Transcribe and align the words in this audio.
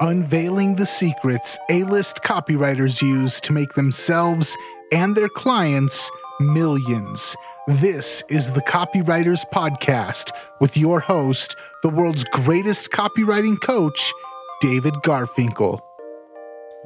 unveiling 0.00 0.76
the 0.76 0.86
secrets 0.86 1.58
A 1.70 1.82
list 1.84 2.22
copywriters 2.22 3.02
use 3.02 3.40
to 3.42 3.52
make 3.52 3.74
themselves 3.74 4.56
and 4.92 5.16
their 5.16 5.28
clients 5.28 6.10
millions. 6.40 7.36
This 7.66 8.22
is 8.28 8.52
the 8.52 8.62
Copywriters 8.62 9.44
Podcast 9.52 10.30
with 10.60 10.76
your 10.76 11.00
host, 11.00 11.56
the 11.82 11.88
world's 11.88 12.24
greatest 12.24 12.90
copywriting 12.90 13.60
coach, 13.60 14.12
David 14.60 14.94
Garfinkel. 15.04 15.80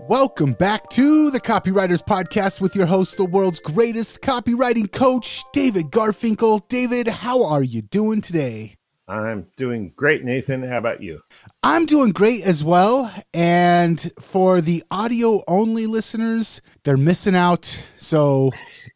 Welcome 0.08 0.54
back 0.54 0.88
to 0.90 1.30
the 1.30 1.40
Copywriters 1.40 2.02
Podcast 2.02 2.60
with 2.60 2.74
your 2.74 2.86
host, 2.86 3.18
the 3.18 3.24
world's 3.24 3.60
greatest 3.60 4.20
copywriting 4.22 4.90
coach, 4.90 5.44
David 5.52 5.90
Garfinkel. 5.90 6.66
David, 6.68 7.06
how 7.08 7.44
are 7.44 7.62
you 7.62 7.82
doing 7.82 8.20
today? 8.20 8.74
I'm 9.12 9.46
doing 9.58 9.92
great, 9.94 10.24
Nathan. 10.24 10.62
How 10.62 10.78
about 10.78 11.02
you? 11.02 11.20
I'm 11.62 11.84
doing 11.84 12.12
great 12.12 12.44
as 12.44 12.64
well. 12.64 13.12
And 13.34 14.00
for 14.18 14.62
the 14.62 14.82
audio 14.90 15.44
only 15.46 15.86
listeners, 15.86 16.62
they're 16.84 16.96
missing 16.96 17.36
out. 17.36 17.82
So 17.96 18.52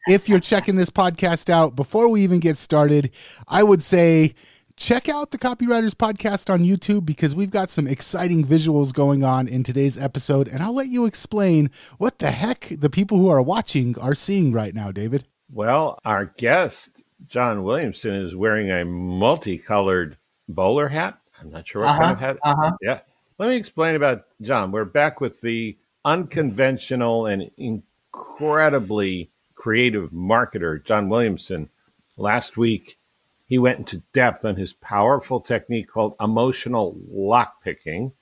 if 0.09 0.27
you're 0.27 0.41
checking 0.41 0.77
this 0.77 0.89
podcast 0.89 1.51
out 1.51 1.77
before 1.77 2.09
we 2.09 2.23
even 2.23 2.41
get 2.41 2.56
started, 2.56 3.11
I 3.47 3.62
would 3.62 3.83
say 3.83 4.34
check 4.77 5.11
out 5.11 5.33
the 5.33 5.39
Copywriters 5.39 5.92
Podcast 5.92 6.48
on 6.48 6.61
YouTube 6.61 7.05
because 7.05 7.37
we've 7.37 7.51
got 7.51 7.69
some 7.69 7.87
exciting 7.87 8.42
visuals 8.42 8.95
going 8.95 9.23
on 9.23 9.47
in 9.47 9.62
today's 9.64 9.98
episode. 9.98 10.48
And 10.48 10.62
I'll 10.62 10.75
let 10.75 10.89
you 10.89 11.05
explain 11.05 11.70
what 11.98 12.20
the 12.20 12.30
heck 12.30 12.69
the 12.70 12.89
people 12.89 13.19
who 13.19 13.28
are 13.28 13.42
watching 13.42 13.98
are 13.98 14.14
seeing 14.14 14.51
right 14.51 14.75
now, 14.75 14.92
David. 14.92 15.27
Well, 15.53 15.98
our 16.06 16.25
guest, 16.25 17.03
John 17.29 17.62
Williamson, 17.62 18.15
is 18.15 18.34
wearing 18.34 18.70
a 18.70 18.84
multicolored 18.84 20.17
bowler 20.48 20.89
hat. 20.89 21.19
I'm 21.41 21.50
not 21.50 21.67
sure 21.67 21.83
what 21.83 21.91
uh-huh, 21.91 22.00
kind 22.00 22.12
of 22.12 22.20
hat. 22.20 22.39
Uh-huh. 22.42 22.72
Yeah. 22.83 23.00
Let 23.39 23.48
me 23.48 23.56
explain 23.56 23.97
about 23.97 24.27
John. 24.41 24.72
We're 24.72 24.84
back 24.84 25.20
with 25.20 25.41
the 25.41 25.77
unconventional 26.05 27.27
and 27.27 27.50
incredibly 27.56 29.31
creative 29.55 30.11
marketer, 30.11 30.83
John 30.84 31.09
Williamson. 31.09 31.69
Last 32.17 32.56
week, 32.56 32.98
he 33.47 33.59
went 33.59 33.78
into 33.78 34.03
depth 34.12 34.44
on 34.44 34.56
his 34.56 34.72
powerful 34.72 35.41
technique 35.41 35.89
called 35.89 36.14
emotional 36.20 36.97
lockpicking, 37.12 38.12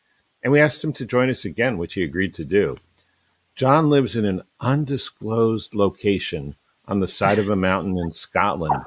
and 0.43 0.53
we 0.53 0.61
asked 0.61 0.83
him 0.83 0.93
to 0.95 1.07
join 1.07 1.31
us 1.31 1.45
again, 1.45 1.79
which 1.79 1.95
he 1.95 2.03
agreed 2.03 2.35
to 2.35 2.45
do. 2.45 2.77
John 3.55 3.89
lives 3.89 4.17
in 4.17 4.25
an 4.25 4.43
undisclosed 4.61 5.75
location 5.75 6.57
on 6.87 7.01
the 7.01 7.09
side 7.09 7.39
of 7.39 7.51
a 7.51 7.57
mountain 7.57 7.99
in 7.99 8.13
Scotland. 8.13 8.85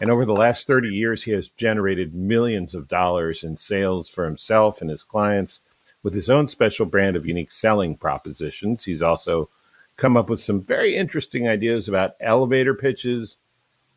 And 0.00 0.10
over 0.10 0.24
the 0.24 0.32
last 0.32 0.66
30 0.66 0.88
years, 0.88 1.22
he 1.22 1.32
has 1.32 1.48
generated 1.48 2.14
millions 2.14 2.74
of 2.74 2.88
dollars 2.88 3.44
in 3.44 3.56
sales 3.56 4.08
for 4.08 4.24
himself 4.24 4.80
and 4.80 4.90
his 4.90 5.02
clients 5.02 5.60
with 6.02 6.14
his 6.14 6.30
own 6.30 6.48
special 6.48 6.86
brand 6.86 7.16
of 7.16 7.26
unique 7.26 7.52
selling 7.52 7.96
propositions. 7.96 8.84
He's 8.84 9.02
also 9.02 9.48
come 9.96 10.16
up 10.16 10.28
with 10.28 10.40
some 10.40 10.60
very 10.60 10.96
interesting 10.96 11.46
ideas 11.46 11.88
about 11.88 12.16
elevator 12.20 12.74
pitches 12.74 13.36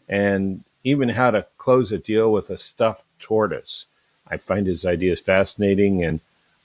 and 0.08 0.64
even 0.84 1.10
how 1.10 1.32
to 1.32 1.48
close 1.58 1.92
a 1.92 1.98
deal 1.98 2.32
with 2.32 2.50
a 2.50 2.58
stuffed 2.58 3.06
tortoise. 3.20 3.86
I 4.28 4.38
find 4.38 4.68
his 4.68 4.86
ideas 4.86 5.20
fascinating, 5.20 6.04
and 6.04 6.20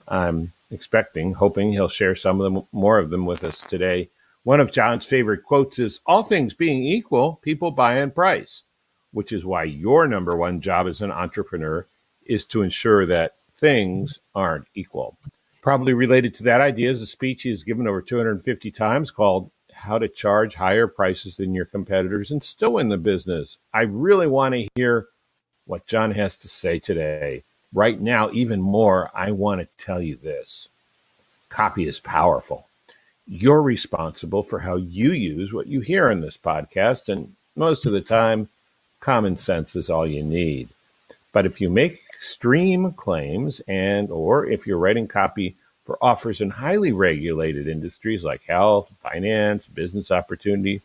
I'm 0.08 0.52
expecting, 0.70 1.34
hoping 1.34 1.72
he'll 1.72 1.88
share 1.88 2.14
some 2.14 2.40
of 2.40 2.52
them, 2.52 2.64
more 2.72 2.98
of 2.98 3.10
them 3.10 3.26
with 3.26 3.44
us 3.44 3.60
today. 3.60 4.08
One 4.42 4.60
of 4.60 4.72
John's 4.72 5.04
favorite 5.04 5.44
quotes 5.44 5.78
is 5.78 6.00
All 6.06 6.22
things 6.22 6.54
being 6.54 6.82
equal, 6.82 7.38
people 7.42 7.70
buy 7.70 8.00
in 8.00 8.10
price, 8.10 8.62
which 9.12 9.32
is 9.32 9.44
why 9.44 9.64
your 9.64 10.08
number 10.08 10.34
one 10.34 10.62
job 10.62 10.86
as 10.86 11.02
an 11.02 11.10
entrepreneur 11.10 11.86
is 12.24 12.46
to 12.46 12.62
ensure 12.62 13.04
that 13.04 13.34
things 13.58 14.18
aren't 14.34 14.66
equal. 14.74 15.18
Probably 15.60 15.92
related 15.92 16.34
to 16.36 16.42
that 16.44 16.62
idea 16.62 16.90
is 16.90 17.02
a 17.02 17.06
speech 17.06 17.42
he's 17.42 17.64
given 17.64 17.86
over 17.86 18.00
250 18.00 18.70
times 18.70 19.10
called 19.10 19.50
how 19.74 19.98
to 19.98 20.08
charge 20.08 20.54
higher 20.54 20.86
prices 20.86 21.36
than 21.36 21.54
your 21.54 21.66
competitors 21.66 22.30
and 22.30 22.42
still 22.42 22.74
win 22.74 22.88
the 22.88 22.96
business. 22.96 23.58
I 23.74 23.82
really 23.82 24.26
want 24.26 24.54
to 24.54 24.68
hear 24.74 25.08
what 25.66 25.86
John 25.86 26.12
has 26.12 26.38
to 26.38 26.48
say 26.48 26.78
today. 26.78 27.44
Right 27.74 28.00
now, 28.00 28.30
even 28.32 28.62
more, 28.62 29.10
I 29.14 29.32
want 29.32 29.60
to 29.60 29.84
tell 29.84 30.00
you 30.00 30.16
this 30.16 30.68
copy 31.50 31.86
is 31.86 32.00
powerful. 32.00 32.69
You're 33.32 33.62
responsible 33.62 34.42
for 34.42 34.58
how 34.58 34.74
you 34.74 35.12
use 35.12 35.52
what 35.52 35.68
you 35.68 35.80
hear 35.80 36.10
in 36.10 36.20
this 36.20 36.36
podcast, 36.36 37.08
and 37.08 37.34
most 37.54 37.86
of 37.86 37.92
the 37.92 38.00
time, 38.00 38.48
common 38.98 39.36
sense 39.36 39.76
is 39.76 39.88
all 39.88 40.04
you 40.04 40.24
need. 40.24 40.68
But 41.32 41.46
if 41.46 41.60
you 41.60 41.70
make 41.70 42.02
extreme 42.12 42.92
claims 42.92 43.60
and 43.68 44.10
or 44.10 44.46
if 44.46 44.66
you're 44.66 44.78
writing 44.78 45.06
copy 45.06 45.54
for 45.86 45.96
offers 46.02 46.40
in 46.40 46.50
highly 46.50 46.92
regulated 46.92 47.66
industries 47.66 48.24
like 48.24 48.42
health, 48.44 48.90
finance, 49.00 49.66
business 49.66 50.10
opportunity. 50.10 50.80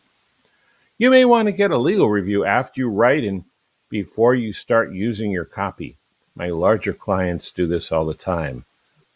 You 0.98 1.10
may 1.10 1.24
want 1.24 1.46
to 1.46 1.52
get 1.52 1.72
a 1.72 1.78
legal 1.78 2.08
review 2.08 2.44
after 2.44 2.80
you 2.80 2.88
write 2.88 3.24
and 3.24 3.44
before 3.88 4.34
you 4.34 4.52
start 4.52 4.92
using 4.92 5.30
your 5.30 5.44
copy. 5.44 5.96
My 6.34 6.48
larger 6.50 6.92
clients 6.92 7.50
do 7.50 7.66
this 7.66 7.90
all 7.92 8.06
the 8.06 8.14
time. 8.14 8.64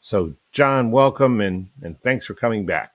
So, 0.03 0.35
John, 0.53 0.91
welcome 0.91 1.41
and, 1.41 1.69
and 1.81 2.01
thanks 2.01 2.27
for 2.27 2.35
coming 2.35 2.67
back. 2.67 2.93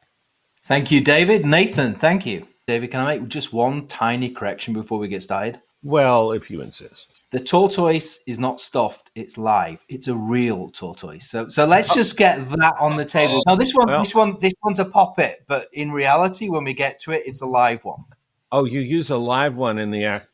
Thank 0.65 0.89
you, 0.89 0.99
David. 0.99 1.45
Nathan, 1.45 1.93
thank 1.93 2.25
you. 2.25 2.47
David, 2.65 2.89
can 2.89 3.01
I 3.01 3.17
make 3.17 3.27
just 3.27 3.53
one 3.53 3.87
tiny 3.87 4.29
correction 4.29 4.73
before 4.73 4.97
we 4.97 5.07
get 5.07 5.21
started? 5.21 5.61
Well, 5.83 6.31
if 6.31 6.49
you 6.49 6.61
insist. 6.61 7.19
The 7.29 7.39
tortoise 7.39 8.19
is 8.25 8.39
not 8.39 8.59
stuffed; 8.59 9.11
it's 9.13 9.37
live. 9.37 9.85
It's 9.89 10.07
a 10.07 10.15
real 10.15 10.71
tortoise. 10.71 11.29
So, 11.29 11.49
so 11.49 11.65
let's 11.65 11.93
just 11.93 12.17
get 12.17 12.43
that 12.49 12.73
on 12.79 12.95
the 12.95 13.05
table. 13.05 13.43
Now, 13.45 13.55
this 13.55 13.73
one, 13.75 13.87
well, 13.89 13.99
this 13.99 14.15
one, 14.15 14.37
this 14.39 14.53
one's 14.63 14.79
a 14.79 14.85
poppet, 14.85 15.45
but 15.47 15.67
in 15.73 15.91
reality, 15.91 16.49
when 16.49 16.63
we 16.63 16.73
get 16.73 16.97
to 16.99 17.11
it, 17.11 17.21
it's 17.27 17.41
a 17.41 17.45
live 17.45 17.85
one. 17.85 18.03
Oh, 18.51 18.65
you 18.65 18.79
use 18.79 19.11
a 19.11 19.17
live 19.17 19.57
one 19.57 19.77
in 19.77 19.91
the 19.91 20.05
act. 20.05 20.29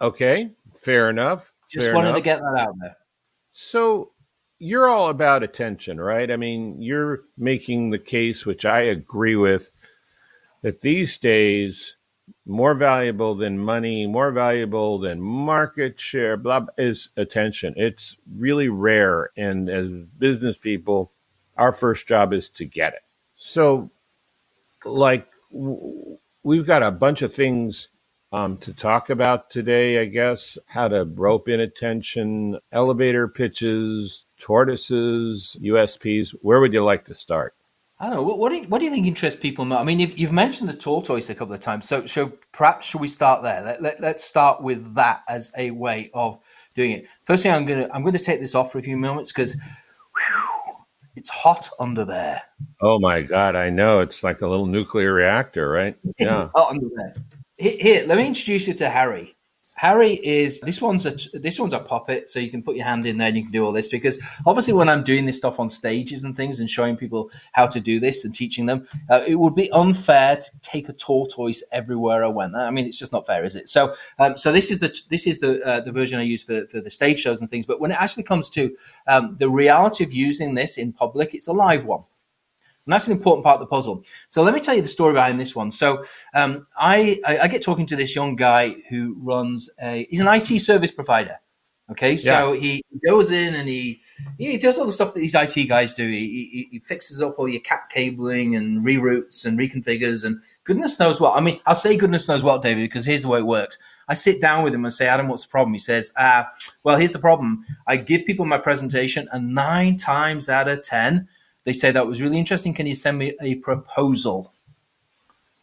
Okay, 0.00 0.52
fair 0.76 1.10
enough. 1.10 1.52
Just 1.68 1.86
fair 1.86 1.94
wanted 1.96 2.10
enough. 2.10 2.18
to 2.18 2.22
get 2.22 2.38
that 2.38 2.60
out 2.60 2.74
there. 2.80 2.96
So, 3.50 4.12
you're 4.62 4.88
all 4.88 5.10
about 5.10 5.42
attention, 5.42 6.00
right? 6.00 6.30
I 6.30 6.36
mean, 6.36 6.80
you're 6.80 7.22
making 7.36 7.90
the 7.90 7.98
case, 7.98 8.46
which 8.46 8.64
I 8.64 8.82
agree 8.82 9.34
with, 9.34 9.72
that 10.62 10.82
these 10.82 11.18
days 11.18 11.96
more 12.46 12.74
valuable 12.74 13.34
than 13.34 13.58
money, 13.58 14.06
more 14.06 14.30
valuable 14.30 15.00
than 15.00 15.20
market 15.20 15.98
share, 15.98 16.36
blah, 16.36 16.66
is 16.78 17.08
attention. 17.16 17.74
It's 17.76 18.16
really 18.32 18.68
rare. 18.68 19.30
And 19.36 19.68
as 19.68 19.88
business 20.16 20.56
people, 20.56 21.10
our 21.56 21.72
first 21.72 22.06
job 22.06 22.32
is 22.32 22.48
to 22.50 22.64
get 22.64 22.94
it. 22.94 23.02
So, 23.36 23.90
like, 24.84 25.26
we've 25.50 26.66
got 26.66 26.84
a 26.84 26.92
bunch 26.92 27.22
of 27.22 27.34
things 27.34 27.88
um, 28.32 28.58
to 28.58 28.72
talk 28.72 29.10
about 29.10 29.50
today, 29.50 30.00
I 30.00 30.04
guess. 30.04 30.56
How 30.66 30.86
to 30.86 31.04
rope 31.04 31.48
in 31.48 31.58
attention, 31.58 32.60
elevator 32.70 33.26
pitches, 33.26 34.24
tortoises, 34.42 35.56
USPs. 35.62 36.34
Where 36.42 36.60
would 36.60 36.72
you 36.72 36.84
like 36.84 37.04
to 37.06 37.14
start? 37.14 37.54
I 38.00 38.06
don't 38.06 38.16
know. 38.16 38.22
What, 38.22 38.38
what, 38.38 38.50
do 38.50 38.56
you, 38.56 38.64
what 38.64 38.80
do 38.80 38.84
you 38.84 38.90
think 38.90 39.06
interests 39.06 39.38
people 39.38 39.64
more? 39.64 39.78
I 39.78 39.84
mean, 39.84 40.00
you've, 40.00 40.18
you've, 40.18 40.32
mentioned 40.32 40.68
the 40.68 40.74
tortoise 40.74 41.30
a 41.30 41.34
couple 41.36 41.54
of 41.54 41.60
times, 41.60 41.86
so 41.86 42.04
so 42.04 42.32
perhaps 42.50 42.88
should 42.88 43.00
we 43.00 43.06
start 43.06 43.44
there? 43.44 43.62
Let, 43.62 43.80
let, 43.80 44.00
let's 44.00 44.24
start 44.24 44.60
with 44.60 44.94
that 44.96 45.22
as 45.28 45.52
a 45.56 45.70
way 45.70 46.10
of 46.12 46.40
doing 46.74 46.90
it. 46.90 47.06
First 47.22 47.44
thing, 47.44 47.52
I'm 47.52 47.64
gonna 47.64 47.88
I'm 47.94 48.02
gonna 48.04 48.18
take 48.18 48.40
this 48.40 48.56
off 48.56 48.72
for 48.72 48.78
a 48.78 48.82
few 48.82 48.96
moments 48.96 49.30
because 49.30 49.56
it's 51.14 51.30
hot 51.30 51.70
under 51.78 52.04
there. 52.04 52.42
Oh 52.80 52.98
my 52.98 53.22
god, 53.22 53.54
I 53.54 53.70
know 53.70 54.00
it's 54.00 54.24
like 54.24 54.40
a 54.40 54.48
little 54.48 54.66
nuclear 54.66 55.14
reactor, 55.14 55.70
right? 55.70 55.96
Yeah, 56.18 56.48
hot 56.56 56.70
under 56.70 56.88
there. 56.96 57.14
Here, 57.56 57.76
here, 57.78 58.06
let 58.08 58.18
me 58.18 58.26
introduce 58.26 58.66
you 58.66 58.74
to 58.74 58.90
Harry. 58.90 59.36
Harry 59.82 60.12
is 60.24 60.60
this 60.60 60.80
one's 60.80 61.04
a 61.06 61.12
this 61.40 61.58
one's 61.58 61.72
a 61.72 61.80
puppet, 61.80 62.30
so 62.30 62.38
you 62.38 62.52
can 62.52 62.62
put 62.62 62.76
your 62.76 62.84
hand 62.84 63.04
in 63.04 63.18
there 63.18 63.26
and 63.26 63.36
you 63.36 63.42
can 63.42 63.50
do 63.50 63.64
all 63.64 63.72
this. 63.72 63.88
Because 63.88 64.16
obviously, 64.46 64.72
when 64.74 64.88
I'm 64.88 65.02
doing 65.02 65.26
this 65.26 65.36
stuff 65.36 65.58
on 65.58 65.68
stages 65.68 66.22
and 66.22 66.36
things 66.36 66.60
and 66.60 66.70
showing 66.70 66.96
people 66.96 67.32
how 67.50 67.66
to 67.66 67.80
do 67.80 67.98
this 67.98 68.24
and 68.24 68.32
teaching 68.32 68.66
them, 68.66 68.86
uh, 69.10 69.24
it 69.26 69.34
would 69.34 69.56
be 69.56 69.68
unfair 69.72 70.36
to 70.36 70.50
take 70.60 70.88
a 70.88 70.92
tortoise 70.92 71.64
everywhere 71.72 72.22
I 72.24 72.28
went. 72.28 72.54
I 72.54 72.70
mean, 72.70 72.86
it's 72.86 72.96
just 72.96 73.10
not 73.10 73.26
fair, 73.26 73.44
is 73.44 73.56
it? 73.56 73.68
So, 73.68 73.96
um, 74.20 74.38
so 74.38 74.52
this 74.52 74.70
is 74.70 74.78
the 74.78 74.96
this 75.10 75.26
is 75.26 75.40
the 75.40 75.60
uh, 75.66 75.80
the 75.80 75.90
version 75.90 76.20
I 76.20 76.22
use 76.22 76.44
for 76.44 76.64
for 76.68 76.80
the 76.80 76.88
stage 76.88 77.18
shows 77.18 77.40
and 77.40 77.50
things. 77.50 77.66
But 77.66 77.80
when 77.80 77.90
it 77.90 78.00
actually 78.00 78.22
comes 78.22 78.48
to 78.50 78.76
um, 79.08 79.34
the 79.40 79.50
reality 79.50 80.04
of 80.04 80.12
using 80.12 80.54
this 80.54 80.78
in 80.78 80.92
public, 80.92 81.34
it's 81.34 81.48
a 81.48 81.52
live 81.52 81.86
one. 81.86 82.04
And 82.86 82.92
that's 82.92 83.06
an 83.06 83.12
important 83.12 83.44
part 83.44 83.54
of 83.54 83.60
the 83.60 83.66
puzzle. 83.66 84.04
So 84.28 84.42
let 84.42 84.54
me 84.54 84.60
tell 84.60 84.74
you 84.74 84.82
the 84.82 84.88
story 84.88 85.14
behind 85.14 85.38
this 85.38 85.54
one. 85.54 85.70
So 85.70 86.04
um, 86.34 86.66
I, 86.76 87.20
I, 87.24 87.38
I, 87.38 87.48
get 87.48 87.62
talking 87.62 87.86
to 87.86 87.96
this 87.96 88.16
young 88.16 88.34
guy 88.34 88.74
who 88.90 89.16
runs 89.20 89.70
a, 89.80 90.04
he's 90.10 90.20
an 90.20 90.26
IT 90.26 90.60
service 90.60 90.90
provider. 90.90 91.38
Okay, 91.90 92.16
so 92.16 92.52
yeah. 92.52 92.60
he 92.60 92.84
goes 93.06 93.30
in 93.30 93.54
and 93.54 93.68
he 93.68 94.00
he 94.38 94.56
does 94.56 94.78
all 94.78 94.86
the 94.86 94.92
stuff 94.92 95.12
that 95.12 95.20
these 95.20 95.34
IT 95.34 95.68
guys 95.68 95.94
do. 95.94 96.08
He, 96.08 96.48
he, 96.50 96.68
he 96.70 96.78
fixes 96.78 97.20
up 97.20 97.34
all 97.38 97.48
your 97.48 97.60
cat 97.60 97.90
cabling 97.90 98.56
and 98.56 98.82
reroutes 98.82 99.44
and 99.44 99.58
reconfigures 99.58 100.24
and 100.24 100.40
goodness 100.64 100.98
knows 100.98 101.20
what. 101.20 101.36
I 101.36 101.40
mean, 101.40 101.60
I'll 101.66 101.74
say 101.74 101.96
goodness 101.96 102.28
knows 102.28 102.42
what, 102.42 102.62
David, 102.62 102.82
because 102.82 103.04
here's 103.04 103.22
the 103.22 103.28
way 103.28 103.40
it 103.40 103.46
works. 103.46 103.78
I 104.08 104.14
sit 104.14 104.40
down 104.40 104.64
with 104.64 104.74
him 104.74 104.84
and 104.84 104.94
say, 104.94 105.06
Adam, 105.06 105.28
what's 105.28 105.42
the 105.42 105.50
problem? 105.50 105.74
He 105.74 105.80
says, 105.80 106.12
uh, 106.16 106.44
well, 106.82 106.96
here's 106.96 107.12
the 107.12 107.18
problem. 107.18 107.64
I 107.86 107.96
give 107.96 108.24
people 108.24 108.46
my 108.46 108.58
presentation, 108.58 109.28
and 109.32 109.54
nine 109.54 109.96
times 109.96 110.48
out 110.48 110.68
of 110.68 110.82
ten, 110.82 111.28
They 111.64 111.72
say 111.72 111.90
that 111.92 112.06
was 112.06 112.22
really 112.22 112.38
interesting. 112.38 112.74
Can 112.74 112.86
you 112.86 112.94
send 112.94 113.18
me 113.18 113.34
a 113.40 113.56
proposal? 113.56 114.52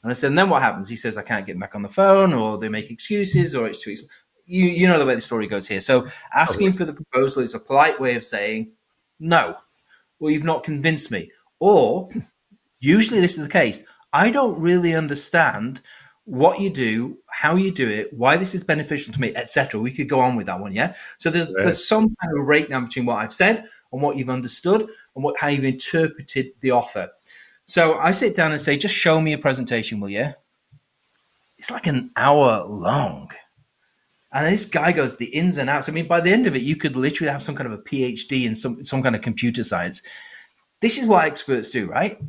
And 0.03 0.09
I 0.09 0.13
said, 0.13 0.27
and 0.27 0.37
then 0.37 0.49
what 0.49 0.61
happens? 0.61 0.87
He 0.87 0.95
says, 0.95 1.17
I 1.17 1.23
can't 1.23 1.45
get 1.45 1.59
back 1.59 1.75
on 1.75 1.81
the 1.81 1.89
phone, 1.89 2.33
or 2.33 2.57
they 2.57 2.69
make 2.69 2.89
excuses, 2.89 3.55
or 3.55 3.67
it's 3.67 3.81
too 3.81 3.91
expensive. 3.91 4.15
You, 4.45 4.65
you 4.65 4.87
know 4.87 4.97
the 4.97 5.05
way 5.05 5.13
the 5.13 5.21
story 5.21 5.45
goes 5.45 5.67
here. 5.67 5.81
So 5.81 6.07
asking 6.33 6.69
oh, 6.69 6.75
for 6.77 6.85
the 6.85 6.93
proposal 6.93 7.43
is 7.43 7.53
a 7.53 7.59
polite 7.59 7.99
way 7.99 8.15
of 8.15 8.25
saying, 8.25 8.71
no, 9.19 9.55
well, 10.19 10.31
you've 10.31 10.43
not 10.43 10.63
convinced 10.63 11.11
me. 11.11 11.31
Or 11.59 12.09
usually 12.79 13.19
this 13.19 13.37
is 13.37 13.43
the 13.43 13.51
case. 13.51 13.81
I 14.11 14.31
don't 14.31 14.59
really 14.59 14.95
understand 14.95 15.81
what 16.25 16.59
you 16.59 16.69
do, 16.69 17.17
how 17.27 17.55
you 17.55 17.71
do 17.71 17.89
it, 17.89 18.13
why 18.13 18.37
this 18.37 18.55
is 18.55 18.63
beneficial 18.63 19.13
to 19.13 19.21
me, 19.21 19.35
etc. 19.35 19.79
We 19.79 19.91
could 19.91 20.09
go 20.09 20.19
on 20.19 20.35
with 20.35 20.45
that 20.45 20.59
one, 20.59 20.73
yeah. 20.73 20.93
So 21.17 21.29
there's, 21.29 21.47
there's 21.53 21.87
some 21.87 22.15
kind 22.21 22.39
of 22.39 22.45
breakdown 22.45 22.85
between 22.85 23.05
what 23.05 23.17
I've 23.17 23.33
said 23.33 23.65
and 23.91 24.01
what 24.01 24.17
you've 24.17 24.29
understood 24.29 24.81
and 24.81 25.23
what 25.23 25.37
how 25.37 25.47
you've 25.47 25.63
interpreted 25.65 26.51
the 26.61 26.71
offer. 26.71 27.09
So 27.65 27.95
I 27.95 28.11
sit 28.11 28.35
down 28.35 28.51
and 28.51 28.59
say, 28.59 28.77
just 28.77 28.95
show 28.95 29.21
me 29.21 29.33
a 29.33 29.37
presentation, 29.37 29.99
will 29.99 30.09
you? 30.09 30.33
It's 31.57 31.69
like 31.69 31.87
an 31.87 32.11
hour 32.15 32.65
long. 32.65 33.29
And 34.31 34.51
this 34.51 34.65
guy 34.65 34.91
goes 34.91 35.17
the 35.17 35.25
ins 35.25 35.57
and 35.57 35.69
outs. 35.69 35.89
I 35.89 35.91
mean, 35.91 36.07
by 36.07 36.21
the 36.21 36.31
end 36.31 36.47
of 36.47 36.55
it, 36.55 36.61
you 36.61 36.75
could 36.75 36.95
literally 36.95 37.31
have 37.31 37.43
some 37.43 37.55
kind 37.55 37.71
of 37.71 37.77
a 37.77 37.81
PhD 37.81 38.45
in 38.45 38.55
some 38.55 38.85
some 38.85 39.01
kind 39.01 39.15
of 39.15 39.21
computer 39.21 39.63
science. 39.63 40.01
This 40.81 40.97
is 40.97 41.07
what 41.07 41.25
experts 41.25 41.71
do, 41.71 41.87
right? 41.87 42.19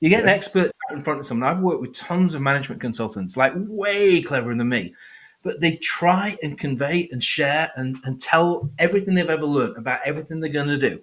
You 0.00 0.08
get 0.08 0.24
yeah. 0.24 0.30
an 0.30 0.34
expert 0.34 0.70
in 0.90 1.02
front 1.02 1.20
of 1.20 1.26
someone. 1.26 1.50
I've 1.50 1.62
worked 1.62 1.80
with 1.80 1.92
tons 1.92 2.34
of 2.34 2.42
management 2.42 2.80
consultants, 2.80 3.36
like 3.36 3.52
way 3.56 4.22
cleverer 4.22 4.54
than 4.54 4.68
me, 4.68 4.94
but 5.42 5.60
they 5.60 5.76
try 5.76 6.36
and 6.42 6.58
convey 6.58 7.08
and 7.10 7.22
share 7.22 7.70
and, 7.76 7.98
and 8.04 8.20
tell 8.20 8.70
everything 8.78 9.14
they've 9.14 9.30
ever 9.30 9.46
learned 9.46 9.76
about 9.76 10.00
everything 10.04 10.40
they're 10.40 10.50
going 10.50 10.68
to 10.68 10.78
do. 10.78 11.00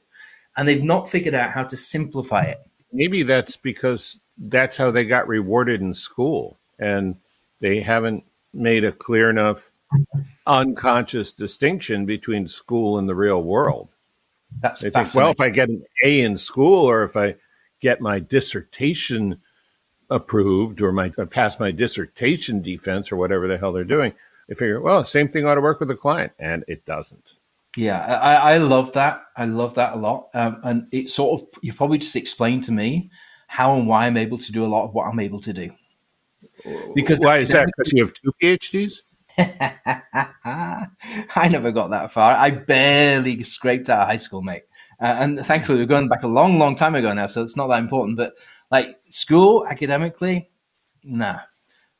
And 0.55 0.67
they've 0.67 0.83
not 0.83 1.09
figured 1.09 1.33
out 1.33 1.51
how 1.51 1.63
to 1.63 1.77
simplify 1.77 2.43
it. 2.43 2.59
Maybe 2.91 3.23
that's 3.23 3.57
because 3.57 4.19
that's 4.37 4.77
how 4.77 4.91
they 4.91 5.05
got 5.05 5.27
rewarded 5.27 5.81
in 5.81 5.93
school. 5.93 6.57
And 6.79 7.17
they 7.59 7.79
haven't 7.81 8.23
made 8.53 8.83
a 8.83 8.91
clear 8.91 9.29
enough 9.29 9.71
unconscious 10.45 11.31
distinction 11.31 12.05
between 12.05 12.47
school 12.47 12.97
and 12.97 13.07
the 13.07 13.15
real 13.15 13.41
world. 13.41 13.89
That's 14.61 14.81
they 14.81 14.89
think, 14.89 15.13
well, 15.13 15.31
if 15.31 15.41
I 15.41 15.49
get 15.49 15.69
an 15.69 15.83
A 16.03 16.21
in 16.21 16.37
school 16.37 16.89
or 16.89 17.03
if 17.03 17.17
I 17.17 17.35
get 17.79 18.01
my 18.01 18.19
dissertation 18.19 19.41
approved 20.09 20.81
or 20.81 20.91
my 20.91 21.09
pass 21.09 21.59
my 21.59 21.71
dissertation 21.71 22.61
defense 22.61 23.11
or 23.11 23.17
whatever 23.17 23.47
the 23.47 23.57
hell 23.57 23.73
they're 23.73 23.83
doing, 23.83 24.13
they 24.47 24.55
figure, 24.55 24.81
well, 24.81 25.03
same 25.05 25.27
thing 25.27 25.45
ought 25.45 25.55
to 25.55 25.61
work 25.61 25.79
with 25.79 25.89
the 25.89 25.95
client, 25.95 26.31
and 26.39 26.63
it 26.67 26.85
doesn't. 26.85 27.33
Yeah, 27.75 27.99
I, 27.99 28.55
I 28.55 28.57
love 28.57 28.94
that. 28.94 29.21
I 29.35 29.45
love 29.45 29.75
that 29.75 29.94
a 29.94 29.97
lot, 29.97 30.29
um, 30.33 30.59
and 30.63 30.88
it 30.91 31.11
sort 31.11 31.41
of 31.41 31.47
you 31.61 31.73
probably 31.73 31.99
just 31.99 32.15
explained 32.15 32.63
to 32.63 32.71
me 32.71 33.11
how 33.47 33.77
and 33.77 33.88
why 33.88 34.07
I'm 34.07 34.17
able 34.17 34.38
to 34.39 34.51
do 34.51 34.65
a 34.65 34.67
lot 34.67 34.85
of 34.85 34.94
what 34.94 35.05
I'm 35.05 35.19
able 35.19 35.39
to 35.41 35.53
do. 35.53 35.71
Because 36.95 37.19
why 37.19 37.38
is 37.38 37.49
that? 37.49 37.69
Because 37.77 37.94
you 37.94 38.03
have 38.03 38.13
two 38.13 38.31
PhDs. 38.41 39.01
I 41.35 41.47
never 41.49 41.71
got 41.71 41.91
that 41.91 42.11
far. 42.11 42.35
I 42.35 42.49
barely 42.49 43.44
scraped 43.44 43.89
out 43.89 44.01
of 44.01 44.07
high 44.07 44.17
school, 44.17 44.41
mate. 44.41 44.63
Uh, 44.99 45.15
and 45.19 45.39
thankfully, 45.39 45.77
we're 45.77 45.85
going 45.85 46.07
back 46.07 46.23
a 46.23 46.27
long, 46.27 46.57
long 46.57 46.75
time 46.75 46.95
ago 46.95 47.13
now, 47.13 47.27
so 47.27 47.44
it's 47.44 47.55
not 47.55 47.67
that 47.67 47.79
important. 47.79 48.17
But 48.17 48.33
like 48.71 48.97
school, 49.09 49.67
academically, 49.67 50.49
nah. 51.03 51.39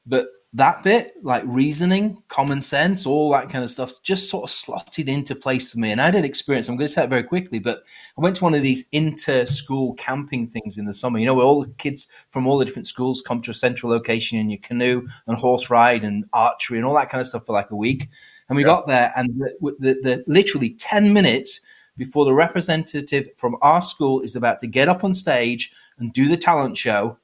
But 0.06 0.28
that 0.58 0.82
bit, 0.82 1.14
like 1.22 1.44
reasoning, 1.46 2.22
common 2.30 2.64
sense, 2.64 3.06
all 3.06 3.32
that 3.32 3.48
kind 3.48 3.64
of 3.64 3.70
stuff, 3.70 4.02
just 4.02 4.28
sort 4.28 4.44
of 4.44 4.50
slotted 4.50 5.08
into 5.08 5.36
place 5.36 5.72
for 5.72 5.78
me. 5.78 5.92
And 5.92 6.02
I 6.02 6.10
did 6.10 6.26
experience, 6.26 6.68
I'm 6.68 6.78
going 6.78 6.88
to 6.88 6.94
say 6.94 7.04
it 7.04 7.12
very 7.12 7.24
quickly, 7.24 7.60
but 7.60 7.84
I 8.18 8.22
went 8.22 8.38
to 8.38 8.44
one 8.44 8.56
of 8.56 8.64
these 8.64 8.88
inter 8.92 9.46
school 9.46 9.94
camping 9.94 10.48
things 10.48 10.80
in 10.80 10.86
the 10.86 10.96
summer, 10.96 11.20
you 11.20 11.28
know, 11.28 11.36
where 11.36 11.46
all 11.46 11.64
the 11.64 11.72
kids 11.74 12.08
from 12.30 12.48
all 12.48 12.58
the 12.58 12.66
different 12.66 12.88
schools 12.88 13.22
come 13.22 13.40
to 13.44 13.52
a 13.52 13.54
central 13.54 13.92
location 13.92 14.40
in 14.40 14.50
your 14.50 14.60
canoe 14.64 15.08
and 15.28 15.38
horse 15.38 15.70
ride 15.70 16.04
and 16.04 16.26
archery 16.34 16.80
and 16.80 16.88
all 16.88 16.96
that 16.96 17.10
kind 17.10 17.22
of 17.22 17.28
stuff 17.28 17.46
for 17.46 17.54
like 17.54 17.70
a 17.70 17.76
week. 17.76 18.10
And 18.50 18.56
we 18.56 18.64
yeah. 18.64 18.70
got 18.70 18.88
there, 18.88 19.14
and 19.16 19.40
the, 19.40 19.76
the, 19.80 19.94
the 20.02 20.24
literally 20.26 20.72
10 20.72 21.14
minutes 21.14 21.62
before 21.98 22.26
the 22.26 22.34
representative 22.34 23.28
from 23.38 23.58
our 23.62 23.82
school 23.82 24.22
is 24.22 24.36
about 24.36 24.58
to 24.60 24.68
get 24.68 24.90
up 24.90 25.04
on 25.04 25.14
stage 25.14 25.72
and 26.00 26.14
do 26.14 26.28
the 26.28 26.38
talent 26.38 26.78
show, 26.78 27.16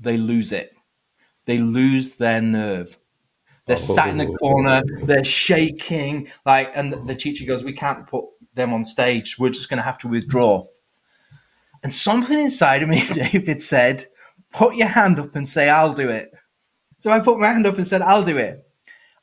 they 0.00 0.16
lose 0.16 0.52
it 0.52 0.74
they 1.44 1.58
lose 1.58 2.14
their 2.14 2.40
nerve. 2.40 2.98
They're 3.66 3.76
oh. 3.76 3.94
sat 3.94 4.08
in 4.08 4.18
the 4.18 4.26
corner, 4.26 4.82
they're 5.02 5.24
shaking, 5.24 6.28
like, 6.44 6.72
and 6.74 7.08
the 7.08 7.14
teacher 7.14 7.44
goes, 7.46 7.62
"We 7.62 7.72
can't 7.72 8.06
put 8.06 8.24
them 8.54 8.72
on 8.72 8.84
stage. 8.84 9.38
We're 9.38 9.50
just 9.50 9.68
going 9.68 9.78
to 9.78 9.84
have 9.84 9.98
to 9.98 10.08
withdraw." 10.08 10.66
And 11.82 11.92
something 11.92 12.38
inside 12.38 12.82
of 12.82 12.88
me, 12.88 13.06
David 13.14 13.62
said, 13.62 14.06
"Put 14.52 14.76
your 14.76 14.88
hand 14.88 15.18
up 15.18 15.36
and 15.36 15.48
say 15.48 15.68
I'll 15.68 15.94
do 15.94 16.08
it." 16.08 16.34
So 16.98 17.10
I 17.10 17.20
put 17.20 17.38
my 17.38 17.48
hand 17.48 17.66
up 17.66 17.76
and 17.76 17.86
said, 17.86 18.02
"I'll 18.02 18.24
do 18.24 18.36
it." 18.36 18.66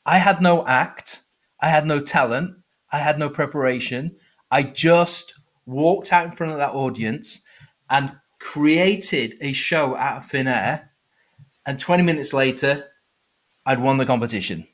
I 0.06 0.18
had 0.18 0.42
no 0.42 0.66
act, 0.66 1.24
I 1.60 1.68
had 1.70 1.86
no 1.86 2.00
talent, 2.00 2.56
I 2.92 3.00
had 3.00 3.20
no 3.20 3.30
preparation. 3.30 4.16
I 4.50 4.64
just 4.64 5.34
walked 5.66 6.12
out 6.12 6.26
in 6.26 6.32
front 6.32 6.54
of 6.54 6.58
that 6.60 6.72
audience 6.72 7.42
and 7.90 8.12
created 8.40 9.36
a 9.42 9.52
show 9.54 9.96
out 9.96 10.18
of 10.18 10.26
thin 10.26 10.48
air 10.48 10.89
and 11.70 11.78
20 11.78 12.02
minutes 12.02 12.34
later, 12.34 12.90
I'd 13.64 13.80
won 13.80 13.98
the 13.98 14.06
competition. 14.06 14.66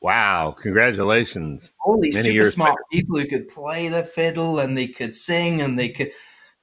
Wow! 0.00 0.54
Congratulations! 0.62 1.72
All 1.84 2.00
these 2.00 2.14
Many 2.14 2.28
super 2.28 2.50
smart 2.52 2.76
people 2.92 3.18
who 3.18 3.26
could 3.26 3.48
play 3.48 3.88
the 3.88 4.04
fiddle 4.04 4.60
and 4.60 4.78
they 4.78 4.86
could 4.86 5.12
sing 5.16 5.60
and 5.60 5.76
they 5.76 5.88
could 5.88 6.12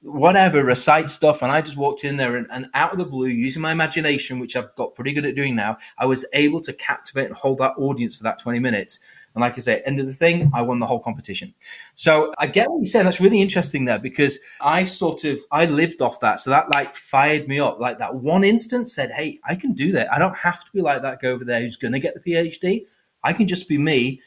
whatever 0.06 0.62
recite 0.62 1.10
stuff 1.10 1.42
and 1.42 1.50
i 1.50 1.60
just 1.60 1.76
walked 1.76 2.04
in 2.04 2.16
there 2.16 2.36
and, 2.36 2.46
and, 2.52 2.66
out 2.74 2.92
of 2.92 2.98
the 2.98 3.04
blue 3.04 3.28
using 3.28 3.60
my 3.60 3.72
imagination 3.72 4.38
which 4.38 4.56
i've 4.56 4.74
got 4.76 4.94
pretty 4.94 5.12
good 5.12 5.26
at 5.26 5.34
doing 5.34 5.54
now 5.54 5.76
i 5.98 6.06
was 6.06 6.24
able 6.32 6.60
to 6.60 6.72
captivate 6.74 7.26
and 7.26 7.34
hold 7.34 7.58
that 7.58 7.72
audience 7.76 8.16
for 8.16 8.22
that 8.22 8.38
20 8.38 8.58
minutes 8.58 9.00
and 9.36 9.42
like 9.42 9.52
I 9.56 9.60
say, 9.60 9.82
end 9.84 10.00
of 10.00 10.06
the 10.06 10.14
thing, 10.14 10.50
I 10.54 10.62
won 10.62 10.78
the 10.78 10.86
whole 10.86 10.98
competition. 10.98 11.52
So 11.94 12.32
I 12.38 12.46
get 12.46 12.70
what 12.70 12.78
you're 12.78 12.86
saying. 12.86 13.04
That's 13.04 13.20
really 13.20 13.42
interesting 13.42 13.84
there 13.84 13.98
because 13.98 14.38
I 14.62 14.84
sort 14.84 15.24
of 15.24 15.38
I 15.52 15.66
lived 15.66 16.00
off 16.00 16.20
that. 16.20 16.40
So 16.40 16.48
that 16.48 16.70
like 16.70 16.96
fired 16.96 17.46
me 17.46 17.60
up. 17.60 17.78
Like 17.78 17.98
that 17.98 18.14
one 18.14 18.44
instance 18.44 18.94
said, 18.94 19.10
Hey, 19.10 19.38
I 19.44 19.54
can 19.54 19.74
do 19.74 19.92
that. 19.92 20.10
I 20.10 20.18
don't 20.18 20.34
have 20.34 20.64
to 20.64 20.70
be 20.72 20.80
like 20.80 21.02
that 21.02 21.20
guy 21.20 21.28
over 21.28 21.44
there 21.44 21.60
who's 21.60 21.76
gonna 21.76 21.98
get 21.98 22.14
the 22.14 22.32
PhD. 22.32 22.86
I 23.24 23.34
can 23.34 23.46
just 23.46 23.68
be 23.68 23.76
me. 23.76 24.22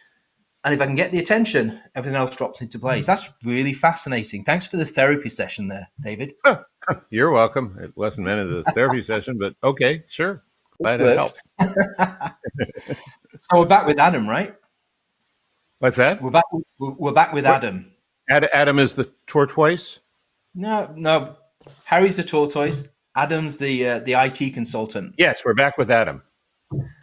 And 0.65 0.73
if 0.73 0.81
I 0.81 0.85
can 0.85 0.95
get 0.95 1.11
the 1.11 1.19
attention, 1.19 1.79
everything 1.95 2.17
else 2.17 2.35
drops 2.35 2.61
into 2.61 2.77
place. 2.79 3.05
That's 3.05 3.29
really 3.45 3.71
fascinating. 3.71 4.43
Thanks 4.43 4.67
for 4.67 4.75
the 4.75 4.85
therapy 4.85 5.29
session 5.29 5.69
there, 5.69 5.87
David. 6.03 6.33
You're 7.09 7.31
welcome. 7.31 7.77
It 7.81 7.95
wasn't 7.95 8.27
meant 8.27 8.49
as 8.49 8.55
a 8.55 8.63
therapy 8.73 9.01
session, 9.01 9.37
but 9.37 9.55
okay, 9.63 10.03
sure. 10.09 10.43
Glad 10.81 10.99
it 11.01 11.15
helped. 11.15 11.41
so 13.39 13.59
we're 13.59 13.65
back 13.65 13.85
with 13.85 13.99
Adam, 13.99 14.27
right? 14.27 14.53
What's 15.79 15.97
that? 15.97 16.21
We're 16.21 16.31
back. 16.31 16.45
We're 16.77 17.13
back 17.13 17.31
with 17.31 17.45
Adam. 17.45 17.91
Adam 18.29 18.79
is 18.79 18.95
the 18.95 19.11
tortoise. 19.27 20.01
No, 20.55 20.91
no. 20.95 21.37
Harry's 21.85 22.17
the 22.17 22.23
tortoise. 22.23 22.83
Adam's 23.15 23.57
the 23.57 23.87
uh, 23.87 23.99
the 23.99 24.13
IT 24.13 24.53
consultant. 24.53 25.15
Yes, 25.17 25.37
we're 25.45 25.53
back 25.53 25.77
with 25.77 25.89
Adam. 25.89 26.21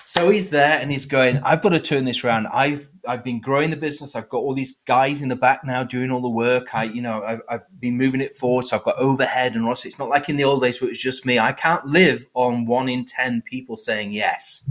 So 0.05 0.31
he's 0.31 0.51
there 0.51 0.79
and 0.81 0.93
he's 0.93 1.07
going. 1.07 1.39
I've 1.39 1.63
got 1.63 1.71
to 1.71 1.81
turn 1.81 2.05
this 2.05 2.23
around. 2.23 2.47
I've 2.49 2.89
I've 3.09 3.25
been 3.25 3.41
growing 3.41 3.71
the 3.71 3.77
business. 3.77 4.15
I've 4.15 4.29
got 4.29 4.39
all 4.39 4.55
these 4.55 4.79
guys 4.87 5.23
in 5.23 5.29
the 5.29 5.37
back 5.37 5.65
now 5.65 5.83
doing 5.83 6.11
all 6.13 6.23
the 6.23 6.29
work. 6.29 6.75
I 6.75 6.85
you 6.85 7.03
know 7.03 7.25
I've, 7.25 7.41
I've 7.49 7.81
been 7.81 7.97
moving 7.97 8.21
it 8.21 8.37
forward. 8.37 8.67
So 8.67 8.77
I've 8.77 8.85
got 8.85 8.97
overhead 8.99 9.57
and 9.57 9.67
also 9.67 9.89
it's 9.89 9.99
not 9.99 10.09
like 10.09 10.29
in 10.29 10.37
the 10.37 10.45
old 10.45 10.63
days 10.63 10.81
where 10.81 10.89
it 10.89 10.93
was 10.93 10.99
just 10.99 11.27
me. 11.27 11.39
I 11.39 11.53
can't 11.53 11.85
live 11.87 12.27
on 12.35 12.67
one 12.67 12.89
in 12.89 13.05
ten 13.05 13.43
people 13.43 13.77
saying 13.77 14.13
yes. 14.13 14.69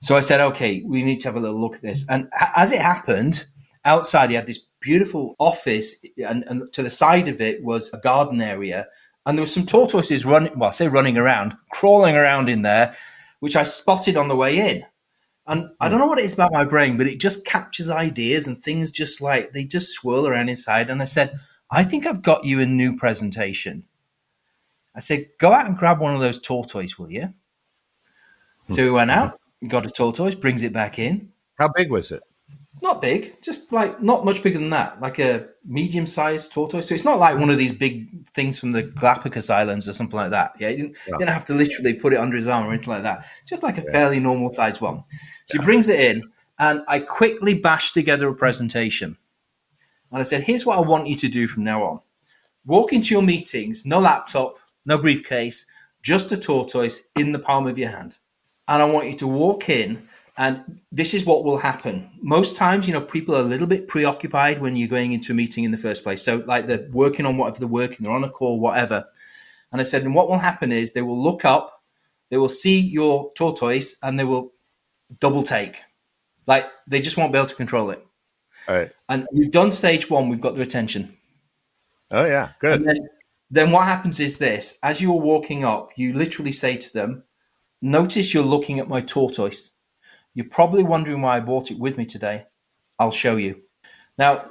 So 0.00 0.16
I 0.16 0.20
said, 0.20 0.40
okay, 0.40 0.82
we 0.86 1.02
need 1.02 1.20
to 1.20 1.28
have 1.28 1.36
a 1.36 1.40
little 1.40 1.60
look 1.60 1.74
at 1.74 1.82
this. 1.82 2.06
And 2.08 2.28
as 2.54 2.70
it 2.72 2.80
happened, 2.80 3.46
outside 3.84 4.30
he 4.30 4.36
had 4.36 4.46
this 4.46 4.60
beautiful 4.80 5.34
office, 5.38 5.96
and, 6.26 6.44
and 6.44 6.72
to 6.72 6.82
the 6.82 6.90
side 6.90 7.28
of 7.28 7.40
it 7.40 7.62
was 7.64 7.92
a 7.92 7.98
garden 7.98 8.40
area. 8.40 8.86
And 9.24 9.36
there 9.36 9.42
were 9.42 9.48
some 9.48 9.66
tortoises 9.66 10.24
running, 10.24 10.56
well, 10.58 10.68
I 10.68 10.72
say 10.72 10.86
running 10.86 11.16
around, 11.18 11.56
crawling 11.72 12.14
around 12.14 12.48
in 12.48 12.62
there, 12.62 12.94
which 13.46 13.54
I 13.54 13.62
spotted 13.62 14.16
on 14.16 14.26
the 14.26 14.34
way 14.34 14.58
in. 14.58 14.84
And 15.46 15.68
I 15.78 15.88
don't 15.88 15.98
hmm. 15.98 16.00
know 16.00 16.06
what 16.08 16.18
it 16.18 16.24
is 16.24 16.34
about 16.34 16.52
my 16.52 16.64
brain, 16.64 16.96
but 16.96 17.06
it 17.06 17.20
just 17.20 17.46
captures 17.46 17.88
ideas 17.88 18.48
and 18.48 18.58
things 18.58 18.90
just 18.90 19.20
like 19.20 19.52
they 19.52 19.62
just 19.62 19.92
swirl 19.92 20.26
around 20.26 20.48
inside. 20.48 20.90
And 20.90 21.00
I 21.00 21.04
said, 21.04 21.38
I 21.70 21.84
think 21.84 22.08
I've 22.08 22.22
got 22.22 22.42
you 22.42 22.60
a 22.60 22.66
new 22.66 22.96
presentation. 22.96 23.84
I 24.96 24.98
said, 24.98 25.26
go 25.38 25.52
out 25.52 25.66
and 25.66 25.76
grab 25.76 26.00
one 26.00 26.12
of 26.12 26.20
those 26.20 26.40
tortoises, 26.40 26.98
will 26.98 27.08
you? 27.08 27.32
Hmm. 28.66 28.72
So 28.72 28.82
we 28.82 28.90
went 28.90 29.12
out, 29.12 29.34
mm-hmm. 29.34 29.68
got 29.68 29.86
a 29.86 29.90
tortoise, 29.90 30.34
brings 30.34 30.64
it 30.64 30.72
back 30.72 30.98
in. 30.98 31.30
How 31.54 31.68
big 31.68 31.88
was 31.88 32.10
it? 32.10 32.24
Not 32.82 33.00
big, 33.00 33.40
just 33.42 33.72
like 33.72 34.02
not 34.02 34.24
much 34.24 34.42
bigger 34.42 34.58
than 34.58 34.70
that, 34.70 35.00
like 35.00 35.18
a 35.18 35.48
medium 35.64 36.06
sized 36.06 36.52
tortoise. 36.52 36.86
So 36.86 36.94
it's 36.94 37.04
not 37.06 37.18
like 37.18 37.38
one 37.38 37.48
of 37.48 37.56
these 37.56 37.72
big 37.72 38.26
things 38.28 38.60
from 38.60 38.72
the 38.72 38.82
Galapagos 38.82 39.48
Islands 39.48 39.88
or 39.88 39.94
something 39.94 40.16
like 40.16 40.30
that. 40.30 40.52
Yeah, 40.58 40.68
he 40.68 40.76
didn't, 40.76 40.96
yeah. 41.08 41.16
didn't 41.18 41.30
have 41.30 41.44
to 41.46 41.54
literally 41.54 41.94
put 41.94 42.12
it 42.12 42.18
under 42.18 42.36
his 42.36 42.46
arm 42.46 42.66
or 42.66 42.72
anything 42.72 42.92
like 42.92 43.02
that. 43.02 43.26
Just 43.46 43.62
like 43.62 43.78
a 43.78 43.82
yeah. 43.82 43.92
fairly 43.92 44.20
normal 44.20 44.52
sized 44.52 44.82
one. 44.82 45.02
So 45.46 45.56
yeah. 45.56 45.62
he 45.62 45.64
brings 45.64 45.88
it 45.88 46.00
in, 46.00 46.22
and 46.58 46.82
I 46.86 47.00
quickly 47.00 47.54
bashed 47.54 47.94
together 47.94 48.28
a 48.28 48.34
presentation. 48.34 49.16
And 50.10 50.20
I 50.20 50.22
said, 50.22 50.42
here's 50.42 50.66
what 50.66 50.78
I 50.78 50.82
want 50.82 51.08
you 51.08 51.16
to 51.16 51.28
do 51.28 51.48
from 51.48 51.64
now 51.64 51.82
on. 51.82 52.00
walk 52.66 52.92
into 52.92 53.14
your 53.14 53.22
meetings, 53.22 53.86
no 53.86 54.00
laptop, 54.00 54.58
no 54.84 54.98
briefcase, 54.98 55.66
just 56.02 56.32
a 56.32 56.36
tortoise 56.36 57.02
in 57.16 57.32
the 57.32 57.38
palm 57.38 57.66
of 57.66 57.78
your 57.78 57.90
hand. 57.90 58.18
And 58.68 58.82
I 58.82 58.84
want 58.84 59.06
you 59.06 59.14
to 59.14 59.26
walk 59.26 59.68
in, 59.70 60.06
and 60.38 60.80
this 60.92 61.14
is 61.14 61.24
what 61.24 61.44
will 61.44 61.56
happen. 61.56 62.10
Most 62.20 62.56
times, 62.56 62.86
you 62.86 62.92
know, 62.92 63.00
people 63.00 63.34
are 63.34 63.40
a 63.40 63.44
little 63.44 63.66
bit 63.66 63.88
preoccupied 63.88 64.60
when 64.60 64.76
you're 64.76 64.88
going 64.88 65.12
into 65.12 65.32
a 65.32 65.34
meeting 65.34 65.64
in 65.64 65.70
the 65.70 65.78
first 65.78 66.02
place. 66.02 66.22
So, 66.22 66.42
like 66.46 66.66
they're 66.66 66.88
working 66.92 67.24
on 67.24 67.38
whatever 67.38 67.60
they're 67.60 67.68
working, 67.68 67.98
they're 68.00 68.12
on 68.12 68.24
a 68.24 68.28
call, 68.28 68.60
whatever. 68.60 69.06
And 69.72 69.80
I 69.80 69.84
said, 69.84 70.02
and 70.02 70.14
what 70.14 70.28
will 70.28 70.38
happen 70.38 70.72
is 70.72 70.92
they 70.92 71.02
will 71.02 71.22
look 71.22 71.44
up, 71.44 71.82
they 72.30 72.36
will 72.36 72.50
see 72.50 72.78
your 72.78 73.32
tortoise, 73.34 73.96
and 74.02 74.18
they 74.18 74.24
will 74.24 74.52
double 75.20 75.42
take. 75.42 75.80
Like 76.46 76.66
they 76.86 77.00
just 77.00 77.16
won't 77.16 77.32
be 77.32 77.38
able 77.38 77.48
to 77.48 77.54
control 77.54 77.90
it. 77.90 78.06
All 78.68 78.76
right. 78.76 78.92
And 79.08 79.26
we've 79.32 79.50
done 79.50 79.70
stage 79.70 80.10
one, 80.10 80.28
we've 80.28 80.40
got 80.40 80.54
their 80.54 80.64
attention. 80.64 81.16
Oh 82.10 82.24
yeah, 82.24 82.50
good. 82.60 82.84
Then, 82.84 83.08
then, 83.50 83.70
what 83.70 83.84
happens 83.84 84.20
is 84.20 84.38
this: 84.38 84.78
as 84.82 85.00
you're 85.00 85.12
walking 85.12 85.64
up, 85.64 85.90
you 85.96 86.12
literally 86.12 86.52
say 86.52 86.76
to 86.76 86.92
them, 86.92 87.24
"Notice 87.80 88.34
you're 88.34 88.44
looking 88.44 88.78
at 88.80 88.88
my 88.88 89.00
tortoise. 89.00 89.70
You're 90.36 90.48
probably 90.48 90.84
wondering 90.84 91.22
why 91.22 91.38
I 91.38 91.40
brought 91.40 91.72
it 91.72 91.78
with 91.78 91.98
me 91.98 92.06
today. 92.06 92.46
I'll 93.00 93.10
show 93.10 93.36
you." 93.36 93.62
Now, 94.18 94.50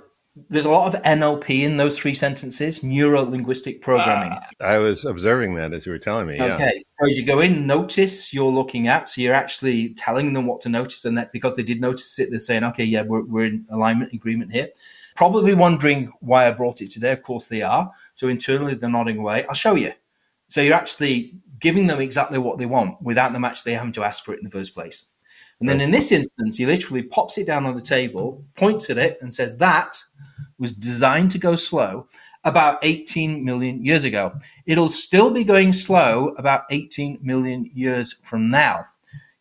there's 0.49 0.65
a 0.65 0.69
lot 0.69 0.93
of 0.93 1.01
NLP 1.03 1.63
in 1.63 1.77
those 1.77 1.97
three 1.97 2.13
sentences, 2.13 2.83
neuro 2.83 3.21
linguistic 3.21 3.81
programming. 3.81 4.33
Uh, 4.33 4.63
I 4.63 4.79
was 4.79 5.05
observing 5.05 5.55
that 5.55 5.73
as 5.73 5.85
you 5.85 5.93
were 5.93 5.99
telling 5.99 6.27
me. 6.27 6.41
Okay. 6.41 6.73
Yeah. 6.75 6.81
So 6.99 7.09
as 7.09 7.17
you 7.17 7.25
go 7.25 7.39
in, 7.39 7.65
notice 7.65 8.33
you're 8.33 8.51
looking 8.51 8.87
at. 8.87 9.07
So 9.07 9.21
you're 9.21 9.33
actually 9.33 9.93
telling 9.93 10.33
them 10.33 10.45
what 10.45 10.59
to 10.61 10.69
notice, 10.69 11.05
and 11.05 11.17
that 11.17 11.31
because 11.31 11.55
they 11.55 11.63
did 11.63 11.79
notice 11.79 12.19
it, 12.19 12.31
they're 12.31 12.39
saying, 12.39 12.63
"Okay, 12.65 12.83
yeah, 12.83 13.03
we're, 13.03 13.23
we're 13.23 13.45
in 13.45 13.65
alignment 13.69 14.11
agreement 14.11 14.51
here." 14.51 14.69
Probably 15.15 15.53
wondering 15.53 16.11
why 16.19 16.47
I 16.47 16.51
brought 16.51 16.81
it 16.81 16.91
today. 16.91 17.13
Of 17.13 17.23
course, 17.23 17.45
they 17.45 17.61
are. 17.61 17.89
So 18.13 18.27
internally, 18.27 18.73
they're 18.73 18.89
nodding 18.89 19.19
away. 19.19 19.45
I'll 19.45 19.55
show 19.55 19.75
you. 19.75 19.93
So 20.49 20.61
you're 20.61 20.75
actually 20.75 21.35
giving 21.61 21.87
them 21.87 22.01
exactly 22.01 22.37
what 22.37 22.57
they 22.57 22.65
want 22.65 23.01
without 23.01 23.31
them 23.31 23.45
actually 23.45 23.73
having 23.73 23.93
to 23.93 24.03
ask 24.03 24.25
for 24.25 24.33
it 24.33 24.39
in 24.39 24.43
the 24.43 24.51
first 24.51 24.73
place. 24.73 25.05
And 25.59 25.69
then 25.69 25.79
in 25.79 25.91
this 25.91 26.11
instance, 26.11 26.57
he 26.57 26.65
literally 26.65 27.01
pops 27.01 27.37
it 27.37 27.47
down 27.47 27.65
on 27.65 27.75
the 27.75 27.81
table, 27.81 28.43
points 28.55 28.89
at 28.89 28.97
it, 28.97 29.17
and 29.21 29.33
says, 29.33 29.57
That 29.57 29.95
was 30.59 30.73
designed 30.73 31.31
to 31.31 31.37
go 31.37 31.55
slow 31.55 32.07
about 32.43 32.79
18 32.83 33.43
million 33.43 33.83
years 33.83 34.03
ago. 34.03 34.33
It'll 34.65 34.89
still 34.89 35.31
be 35.31 35.43
going 35.43 35.73
slow 35.73 36.35
about 36.37 36.63
18 36.69 37.19
million 37.21 37.69
years 37.73 38.13
from 38.23 38.49
now. 38.51 38.85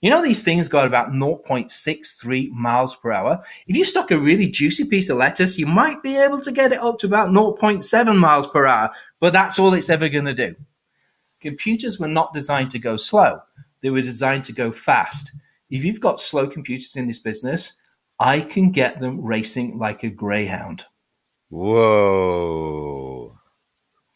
You 0.01 0.11
know, 0.11 0.23
these 0.23 0.43
things 0.43 0.69
got 0.69 0.87
about 0.87 1.13
0.63 1.13 2.51
miles 2.51 2.95
per 2.95 3.11
hour. 3.11 3.43
If 3.67 3.75
you 3.75 3.85
stuck 3.85 4.11
a 4.11 4.19
really 4.19 4.49
juicy 4.49 4.85
piece 4.85 5.09
of 5.09 5.17
lettuce, 5.17 5.57
you 5.57 5.67
might 5.67 6.03
be 6.03 6.17
able 6.17 6.43
to 6.43 6.53
get 6.53 6.73
it 6.73 6.81
up 6.81 6.99
to 6.99 7.07
about 7.07 7.31
0.7 7.31 8.19
miles 8.19 8.47
per 8.47 8.67
hour, 8.67 8.91
but 9.19 9.33
that's 9.33 9.59
all 9.59 9.73
it's 9.73 9.89
ever 9.89 10.11
going 10.11 10.27
to 10.27 10.35
do. 10.35 10.55
Computers 11.41 11.99
were 11.99 12.09
not 12.09 12.35
designed 12.35 12.71
to 12.73 12.79
go 12.79 12.99
slow, 12.99 13.41
they 13.81 13.91
were 13.91 14.03
designed 14.03 14.45
to 14.45 14.53
go 14.53 14.71
fast. 14.71 15.33
If 15.71 15.85
you've 15.85 16.01
got 16.01 16.21
slow 16.21 16.47
computers 16.47 16.97
in 16.97 17.07
this 17.07 17.19
business, 17.19 17.73
I 18.19 18.41
can 18.41 18.71
get 18.71 19.01
them 19.01 19.25
racing 19.25 19.79
like 19.79 20.05
a 20.05 20.11
greyhound. 20.11 20.85
Whoa. 21.51 23.39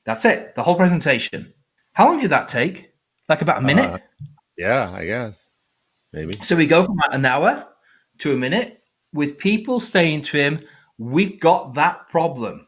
That's 0.05 0.25
it, 0.25 0.55
the 0.55 0.63
whole 0.63 0.77
presentation. 0.77 1.53
How 1.93 2.09
long 2.09 2.21
did 2.21 2.31
that 2.31 2.49
take? 2.49 2.93
Like 3.29 3.43
about 3.43 3.59
a 3.59 3.63
minute? 3.63 3.91
Uh, 3.91 3.99
yeah, 4.57 4.91
I 4.91 5.05
guess. 5.05 5.43
Maybe. 6.13 6.33
So 6.43 6.57
we 6.57 6.67
go 6.67 6.85
from 6.85 6.97
an 7.11 7.25
hour 7.25 7.67
to 8.19 8.33
a 8.33 8.37
minute 8.37 8.83
with 9.13 9.37
people 9.39 9.81
saying 9.81 10.23
to 10.23 10.37
him, 10.37 10.61
We've 10.99 11.39
got 11.39 11.75
that 11.75 12.09
problem. 12.09 12.68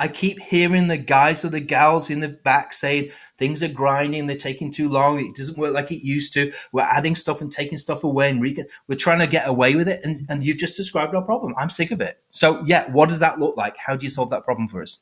I 0.00 0.08
keep 0.08 0.40
hearing 0.40 0.88
the 0.88 0.96
guys 0.96 1.44
or 1.44 1.50
the 1.50 1.60
gals 1.60 2.08
in 2.08 2.20
the 2.20 2.30
back 2.30 2.72
saying 2.72 3.10
things 3.36 3.62
are 3.62 3.68
grinding, 3.68 4.26
they're 4.26 4.34
taking 4.34 4.70
too 4.70 4.88
long, 4.88 5.20
it 5.20 5.34
doesn't 5.34 5.58
work 5.58 5.74
like 5.74 5.92
it 5.92 6.02
used 6.02 6.32
to. 6.32 6.50
We're 6.72 6.84
adding 6.84 7.14
stuff 7.14 7.42
and 7.42 7.52
taking 7.52 7.76
stuff 7.76 8.02
away, 8.02 8.30
and 8.30 8.40
re- 8.40 8.64
we're 8.88 8.96
trying 8.96 9.18
to 9.18 9.26
get 9.26 9.46
away 9.46 9.74
with 9.74 9.88
it. 9.88 10.00
And, 10.02 10.18
and 10.30 10.42
you've 10.42 10.56
just 10.56 10.74
described 10.74 11.14
our 11.14 11.20
problem. 11.20 11.54
I'm 11.58 11.68
sick 11.68 11.90
of 11.90 12.00
it. 12.00 12.18
So, 12.30 12.64
yeah, 12.64 12.90
what 12.90 13.10
does 13.10 13.18
that 13.18 13.38
look 13.38 13.58
like? 13.58 13.76
How 13.76 13.94
do 13.94 14.06
you 14.06 14.10
solve 14.10 14.30
that 14.30 14.46
problem 14.46 14.68
for 14.68 14.80
us? 14.80 15.00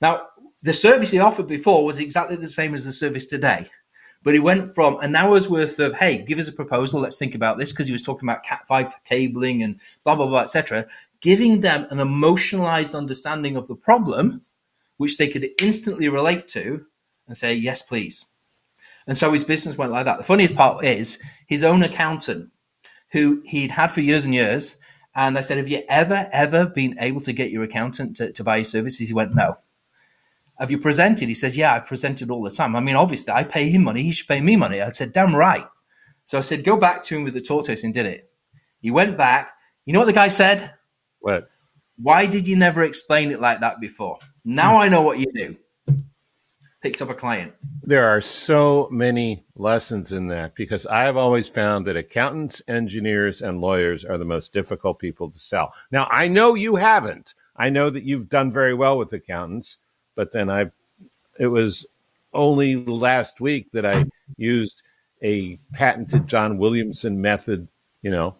Now, 0.00 0.28
the 0.62 0.72
service 0.72 1.10
he 1.10 1.18
offered 1.18 1.48
before 1.48 1.84
was 1.84 1.98
exactly 1.98 2.36
the 2.36 2.46
same 2.46 2.76
as 2.76 2.84
the 2.84 2.92
service 2.92 3.26
today. 3.26 3.68
But 4.22 4.34
he 4.34 4.40
went 4.40 4.72
from 4.72 5.00
an 5.00 5.16
hour's 5.16 5.48
worth 5.48 5.80
of, 5.80 5.96
hey, 5.96 6.22
give 6.22 6.38
us 6.38 6.46
a 6.46 6.52
proposal, 6.52 7.00
let's 7.00 7.18
think 7.18 7.34
about 7.34 7.58
this, 7.58 7.72
because 7.72 7.86
he 7.86 7.92
was 7.92 8.02
talking 8.02 8.28
about 8.28 8.44
Cat5 8.44 8.92
cabling 9.04 9.62
and 9.64 9.80
blah, 10.04 10.14
blah, 10.14 10.26
blah, 10.26 10.42
etc 10.42 10.86
giving 11.20 11.60
them 11.60 11.86
an 11.90 12.00
emotionalized 12.00 12.94
understanding 12.94 13.56
of 13.56 13.68
the 13.68 13.74
problem, 13.74 14.42
which 14.96 15.16
they 15.16 15.28
could 15.28 15.48
instantly 15.60 16.08
relate 16.08 16.48
to 16.48 16.84
and 17.26 17.36
say, 17.36 17.54
yes, 17.54 17.82
please. 17.82 18.26
And 19.06 19.16
so 19.16 19.32
his 19.32 19.44
business 19.44 19.76
went 19.78 19.92
like 19.92 20.04
that. 20.04 20.18
The 20.18 20.24
funniest 20.24 20.54
part 20.54 20.84
is 20.84 21.18
his 21.46 21.64
own 21.64 21.82
accountant, 21.82 22.50
who 23.12 23.42
he'd 23.44 23.70
had 23.70 23.88
for 23.92 24.00
years 24.00 24.24
and 24.24 24.34
years. 24.34 24.78
And 25.14 25.36
I 25.36 25.40
said, 25.40 25.56
Have 25.58 25.68
you 25.68 25.82
ever, 25.88 26.28
ever 26.32 26.66
been 26.66 26.96
able 27.00 27.20
to 27.22 27.32
get 27.32 27.50
your 27.50 27.64
accountant 27.64 28.16
to, 28.16 28.32
to 28.32 28.44
buy 28.44 28.56
your 28.56 28.64
services? 28.64 29.08
He 29.08 29.14
went, 29.14 29.34
No. 29.34 29.56
Have 30.58 30.70
you 30.70 30.78
presented? 30.78 31.26
He 31.26 31.34
says, 31.34 31.56
Yeah, 31.56 31.74
I 31.74 31.80
presented 31.80 32.30
all 32.30 32.42
the 32.42 32.50
time. 32.50 32.76
I 32.76 32.80
mean, 32.80 32.94
obviously, 32.94 33.32
I 33.32 33.42
pay 33.42 33.70
him 33.70 33.82
money. 33.82 34.02
He 34.02 34.12
should 34.12 34.28
pay 34.28 34.40
me 34.40 34.54
money. 34.54 34.80
I 34.80 34.92
said, 34.92 35.12
Damn 35.12 35.34
right. 35.34 35.66
So 36.24 36.38
I 36.38 36.42
said, 36.42 36.64
Go 36.64 36.76
back 36.76 37.02
to 37.04 37.16
him 37.16 37.24
with 37.24 37.34
the 37.34 37.40
tortoise 37.40 37.82
and 37.82 37.92
did 37.92 38.06
it. 38.06 38.30
He 38.80 38.90
went 38.90 39.18
back. 39.18 39.52
You 39.86 39.92
know 39.92 39.98
what 39.98 40.06
the 40.06 40.12
guy 40.12 40.28
said? 40.28 40.72
What? 41.20 41.50
Why 42.02 42.26
did 42.26 42.46
you 42.46 42.56
never 42.56 42.82
explain 42.82 43.30
it 43.30 43.40
like 43.40 43.60
that 43.60 43.80
before? 43.80 44.18
Now 44.44 44.74
hmm. 44.74 44.80
I 44.80 44.88
know 44.88 45.02
what 45.02 45.18
you 45.18 45.26
do. 45.34 45.56
Picked 46.82 47.02
up 47.02 47.10
a 47.10 47.14
client. 47.14 47.52
There 47.82 48.08
are 48.08 48.22
so 48.22 48.88
many 48.90 49.44
lessons 49.54 50.12
in 50.12 50.28
that 50.28 50.54
because 50.54 50.86
I've 50.86 51.18
always 51.18 51.46
found 51.46 51.86
that 51.86 51.96
accountants, 51.96 52.62
engineers, 52.68 53.42
and 53.42 53.60
lawyers 53.60 54.02
are 54.02 54.16
the 54.16 54.24
most 54.24 54.54
difficult 54.54 54.98
people 54.98 55.30
to 55.30 55.38
sell. 55.38 55.74
Now, 55.90 56.08
I 56.10 56.26
know 56.28 56.54
you 56.54 56.76
haven't. 56.76 57.34
I 57.54 57.68
know 57.68 57.90
that 57.90 58.04
you've 58.04 58.30
done 58.30 58.50
very 58.50 58.72
well 58.72 58.96
with 58.96 59.12
accountants, 59.12 59.76
but 60.14 60.32
then 60.32 60.48
I've, 60.48 60.72
it 61.38 61.48
was 61.48 61.84
only 62.32 62.76
last 62.76 63.40
week 63.40 63.70
that 63.72 63.84
I 63.84 64.06
used 64.38 64.80
a 65.22 65.58
patented 65.74 66.26
John 66.26 66.56
Williamson 66.56 67.20
method, 67.20 67.68
you 68.00 68.10
know, 68.10 68.36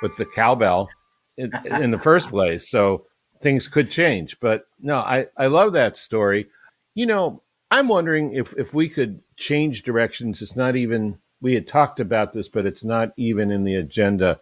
with 0.00 0.16
the 0.16 0.26
cowbell 0.26 0.88
in, 1.36 1.50
in 1.66 1.90
the 1.90 1.98
first 1.98 2.28
place. 2.28 2.68
So 2.68 3.06
things 3.40 3.68
could 3.68 3.90
change. 3.90 4.38
But 4.40 4.66
no, 4.80 4.98
I, 4.98 5.26
I 5.36 5.46
love 5.46 5.72
that 5.74 5.98
story. 5.98 6.48
You 6.94 7.06
know, 7.06 7.42
I'm 7.70 7.88
wondering 7.88 8.34
if, 8.34 8.54
if 8.56 8.74
we 8.74 8.88
could 8.88 9.20
change 9.36 9.82
directions. 9.82 10.42
It's 10.42 10.56
not 10.56 10.76
even, 10.76 11.18
we 11.40 11.54
had 11.54 11.66
talked 11.66 12.00
about 12.00 12.32
this, 12.32 12.48
but 12.48 12.66
it's 12.66 12.84
not 12.84 13.12
even 13.16 13.50
in 13.50 13.64
the 13.64 13.74
agenda. 13.76 14.40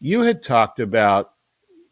You 0.00 0.20
had 0.22 0.42
talked 0.42 0.80
about, 0.80 1.32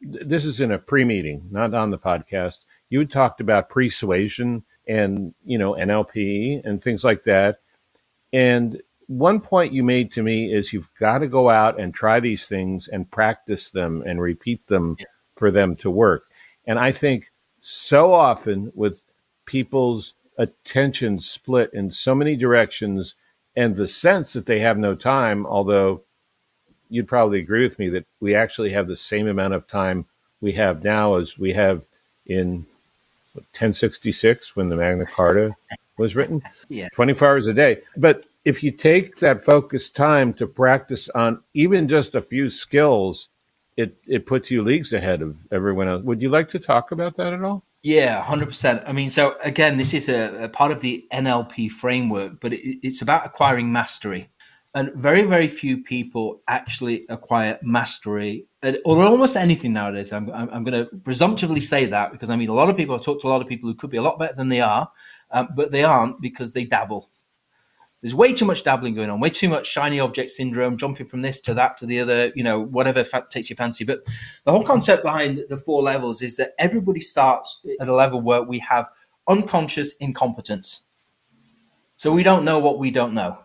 this 0.00 0.44
is 0.44 0.60
in 0.60 0.72
a 0.72 0.78
pre 0.78 1.04
meeting, 1.04 1.46
not 1.50 1.74
on 1.74 1.90
the 1.90 1.98
podcast. 1.98 2.58
You 2.88 3.00
had 3.00 3.10
talked 3.10 3.40
about 3.40 3.68
persuasion 3.68 4.64
and, 4.88 5.34
you 5.44 5.58
know, 5.58 5.74
NLP 5.74 6.64
and 6.64 6.82
things 6.82 7.04
like 7.04 7.24
that. 7.24 7.60
And 8.32 8.80
one 9.10 9.40
point 9.40 9.72
you 9.72 9.82
made 9.82 10.12
to 10.12 10.22
me 10.22 10.52
is 10.52 10.72
you've 10.72 10.88
got 11.00 11.18
to 11.18 11.26
go 11.26 11.50
out 11.50 11.80
and 11.80 11.92
try 11.92 12.20
these 12.20 12.46
things 12.46 12.86
and 12.86 13.10
practice 13.10 13.72
them 13.72 14.04
and 14.06 14.20
repeat 14.20 14.64
them 14.68 14.94
yeah. 15.00 15.06
for 15.34 15.50
them 15.50 15.74
to 15.74 15.90
work. 15.90 16.26
And 16.64 16.78
I 16.78 16.92
think 16.92 17.32
so 17.60 18.14
often 18.14 18.70
with 18.72 19.02
people's 19.46 20.14
attention 20.38 21.18
split 21.18 21.74
in 21.74 21.90
so 21.90 22.14
many 22.14 22.36
directions 22.36 23.16
and 23.56 23.74
the 23.74 23.88
sense 23.88 24.32
that 24.34 24.46
they 24.46 24.60
have 24.60 24.78
no 24.78 24.94
time, 24.94 25.44
although 25.44 26.02
you'd 26.88 27.08
probably 27.08 27.40
agree 27.40 27.64
with 27.64 27.80
me 27.80 27.88
that 27.88 28.06
we 28.20 28.36
actually 28.36 28.70
have 28.70 28.86
the 28.86 28.96
same 28.96 29.26
amount 29.26 29.54
of 29.54 29.66
time 29.66 30.06
we 30.40 30.52
have 30.52 30.84
now 30.84 31.16
as 31.16 31.36
we 31.36 31.52
have 31.52 31.82
in 32.26 32.64
1066 33.34 34.54
when 34.54 34.68
the 34.68 34.76
Magna 34.76 35.04
Carta 35.04 35.56
was 35.98 36.14
written. 36.14 36.42
Yeah. 36.72 36.88
24 36.94 37.26
hours 37.26 37.48
a 37.48 37.52
day. 37.52 37.80
But 37.96 38.26
if 38.44 38.62
you 38.62 38.70
take 38.70 39.18
that 39.18 39.44
focused 39.44 39.94
time 39.94 40.32
to 40.34 40.46
practice 40.46 41.08
on 41.10 41.42
even 41.54 41.88
just 41.88 42.14
a 42.14 42.22
few 42.22 42.48
skills, 42.48 43.28
it, 43.76 43.96
it 44.06 44.26
puts 44.26 44.50
you 44.50 44.62
leagues 44.62 44.92
ahead 44.92 45.22
of 45.22 45.36
everyone 45.52 45.88
else. 45.88 46.02
Would 46.02 46.22
you 46.22 46.28
like 46.28 46.48
to 46.50 46.58
talk 46.58 46.92
about 46.92 47.16
that 47.16 47.32
at 47.32 47.42
all? 47.42 47.64
Yeah, 47.82 48.22
100%. 48.24 48.82
I 48.86 48.92
mean, 48.92 49.08
so 49.08 49.36
again, 49.42 49.78
this 49.78 49.94
is 49.94 50.08
a, 50.08 50.44
a 50.44 50.48
part 50.48 50.70
of 50.70 50.80
the 50.80 51.06
NLP 51.12 51.70
framework, 51.70 52.40
but 52.40 52.52
it, 52.52 52.78
it's 52.82 53.00
about 53.02 53.24
acquiring 53.24 53.72
mastery. 53.72 54.30
And 54.74 54.92
very, 54.94 55.22
very 55.22 55.48
few 55.48 55.82
people 55.82 56.42
actually 56.46 57.04
acquire 57.08 57.58
mastery 57.60 58.46
or 58.84 59.02
almost 59.02 59.36
anything 59.36 59.72
nowadays. 59.72 60.12
I'm, 60.12 60.30
I'm, 60.30 60.48
I'm 60.50 60.62
going 60.62 60.84
to 60.84 60.96
presumptively 60.98 61.60
say 61.60 61.86
that 61.86 62.12
because 62.12 62.30
I 62.30 62.36
mean, 62.36 62.50
a 62.50 62.54
lot 62.54 62.70
of 62.70 62.76
people, 62.76 62.94
I've 62.94 63.02
talked 63.02 63.22
to 63.22 63.26
a 63.26 63.30
lot 63.30 63.42
of 63.42 63.48
people 63.48 63.68
who 63.68 63.74
could 63.74 63.90
be 63.90 63.96
a 63.96 64.02
lot 64.02 64.18
better 64.18 64.34
than 64.34 64.48
they 64.48 64.60
are, 64.60 64.88
um, 65.32 65.48
but 65.56 65.72
they 65.72 65.82
aren't 65.82 66.20
because 66.20 66.52
they 66.52 66.64
dabble 66.64 67.10
there's 68.00 68.14
way 68.14 68.32
too 68.32 68.46
much 68.46 68.64
dabbling 68.64 68.94
going 68.94 69.10
on, 69.10 69.20
way 69.20 69.28
too 69.28 69.48
much 69.48 69.66
shiny 69.66 70.00
object 70.00 70.30
syndrome, 70.30 70.76
jumping 70.76 71.06
from 71.06 71.20
this 71.20 71.40
to 71.42 71.54
that 71.54 71.76
to 71.78 71.86
the 71.86 72.00
other, 72.00 72.32
you 72.34 72.42
know, 72.42 72.60
whatever 72.60 73.04
fa- 73.04 73.26
takes 73.28 73.50
your 73.50 73.56
fancy. 73.56 73.84
But 73.84 74.04
the 74.44 74.52
whole 74.52 74.62
concept 74.62 75.02
behind 75.02 75.44
the 75.48 75.56
four 75.56 75.82
levels 75.82 76.22
is 76.22 76.36
that 76.36 76.52
everybody 76.58 77.00
starts 77.00 77.60
at 77.78 77.88
a 77.88 77.94
level 77.94 78.20
where 78.20 78.42
we 78.42 78.58
have 78.60 78.88
unconscious 79.28 79.94
incompetence. 79.96 80.84
So 81.96 82.10
we 82.10 82.22
don't 82.22 82.44
know 82.44 82.58
what 82.58 82.78
we 82.78 82.90
don't 82.90 83.12
know. 83.12 83.38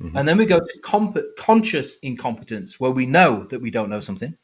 Mm-hmm. 0.00 0.16
And 0.16 0.26
then 0.26 0.38
we 0.38 0.46
go 0.46 0.58
to 0.58 0.78
comp- 0.82 1.36
conscious 1.38 1.96
incompetence, 1.96 2.80
where 2.80 2.90
we 2.90 3.04
know 3.04 3.44
that 3.50 3.60
we 3.60 3.70
don't 3.70 3.90
know 3.90 4.00
something. 4.00 4.34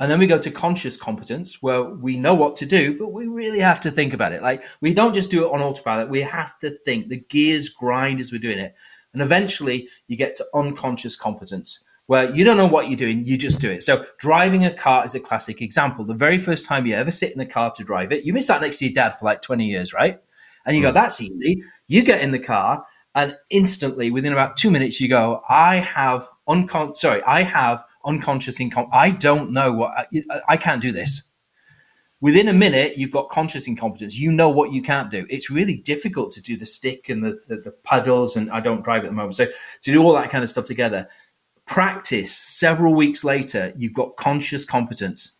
And 0.00 0.10
then 0.10 0.18
we 0.18 0.26
go 0.26 0.38
to 0.38 0.50
conscious 0.50 0.96
competence, 0.96 1.62
where 1.62 1.84
we 1.84 2.16
know 2.16 2.34
what 2.34 2.56
to 2.56 2.66
do, 2.66 2.98
but 2.98 3.12
we 3.12 3.26
really 3.26 3.60
have 3.60 3.80
to 3.82 3.90
think 3.90 4.12
about 4.12 4.32
it. 4.32 4.42
Like 4.42 4.64
we 4.80 4.92
don't 4.92 5.14
just 5.14 5.30
do 5.30 5.44
it 5.44 5.52
on 5.52 5.60
autopilot. 5.60 6.10
We 6.10 6.20
have 6.22 6.58
to 6.60 6.70
think. 6.84 7.08
The 7.08 7.18
gears 7.28 7.68
grind 7.68 8.18
as 8.18 8.32
we're 8.32 8.40
doing 8.40 8.58
it. 8.58 8.74
And 9.12 9.22
eventually 9.22 9.88
you 10.08 10.16
get 10.16 10.34
to 10.36 10.46
unconscious 10.54 11.14
competence, 11.14 11.84
where 12.06 12.34
you 12.34 12.44
don't 12.44 12.56
know 12.56 12.66
what 12.66 12.88
you're 12.88 12.96
doing, 12.96 13.24
you 13.24 13.38
just 13.38 13.60
do 13.60 13.70
it. 13.70 13.84
So 13.84 14.04
driving 14.18 14.64
a 14.64 14.74
car 14.74 15.04
is 15.04 15.14
a 15.14 15.20
classic 15.20 15.62
example. 15.62 16.04
The 16.04 16.14
very 16.14 16.38
first 16.38 16.66
time 16.66 16.86
you 16.86 16.94
ever 16.96 17.12
sit 17.12 17.32
in 17.32 17.38
the 17.38 17.46
car 17.46 17.72
to 17.72 17.84
drive 17.84 18.10
it, 18.10 18.24
you 18.24 18.32
miss 18.32 18.50
out 18.50 18.60
next 18.60 18.78
to 18.78 18.86
your 18.86 18.94
dad 18.94 19.10
for 19.10 19.24
like 19.24 19.42
20 19.42 19.64
years, 19.64 19.92
right? 19.92 20.18
And 20.66 20.76
you 20.76 20.82
go, 20.82 20.90
hmm. 20.90 20.94
that's 20.94 21.20
easy. 21.20 21.62
You 21.86 22.02
get 22.02 22.20
in 22.20 22.32
the 22.32 22.38
car 22.40 22.84
and 23.14 23.36
instantly 23.50 24.10
within 24.10 24.32
about 24.32 24.56
two 24.56 24.70
minutes 24.70 25.00
you 25.00 25.08
go 25.08 25.42
i 25.48 25.76
have 25.76 26.28
uncon 26.48 26.96
sorry 26.96 27.22
i 27.22 27.42
have 27.42 27.84
unconscious 28.04 28.60
income 28.60 28.86
i 28.92 29.10
don't 29.10 29.50
know 29.50 29.72
what 29.72 29.92
I, 29.96 30.40
I 30.48 30.56
can't 30.56 30.82
do 30.82 30.92
this 30.92 31.24
within 32.20 32.48
a 32.48 32.52
minute 32.52 32.96
you've 32.96 33.10
got 33.10 33.28
conscious 33.28 33.66
incompetence 33.66 34.16
you 34.16 34.30
know 34.30 34.48
what 34.48 34.72
you 34.72 34.82
can't 34.82 35.10
do 35.10 35.26
it's 35.28 35.50
really 35.50 35.76
difficult 35.76 36.32
to 36.32 36.40
do 36.40 36.56
the 36.56 36.66
stick 36.66 37.08
and 37.08 37.24
the, 37.24 37.38
the, 37.48 37.56
the 37.56 37.72
paddles 37.82 38.36
and 38.36 38.50
i 38.50 38.60
don't 38.60 38.84
drive 38.84 39.04
at 39.04 39.08
the 39.08 39.16
moment 39.16 39.34
so 39.34 39.46
to 39.82 39.92
do 39.92 40.02
all 40.02 40.14
that 40.14 40.30
kind 40.30 40.44
of 40.44 40.50
stuff 40.50 40.66
together 40.66 41.08
practice 41.66 42.34
several 42.34 42.94
weeks 42.94 43.24
later 43.24 43.72
you've 43.76 43.94
got 43.94 44.16
conscious 44.16 44.64
competence 44.64 45.32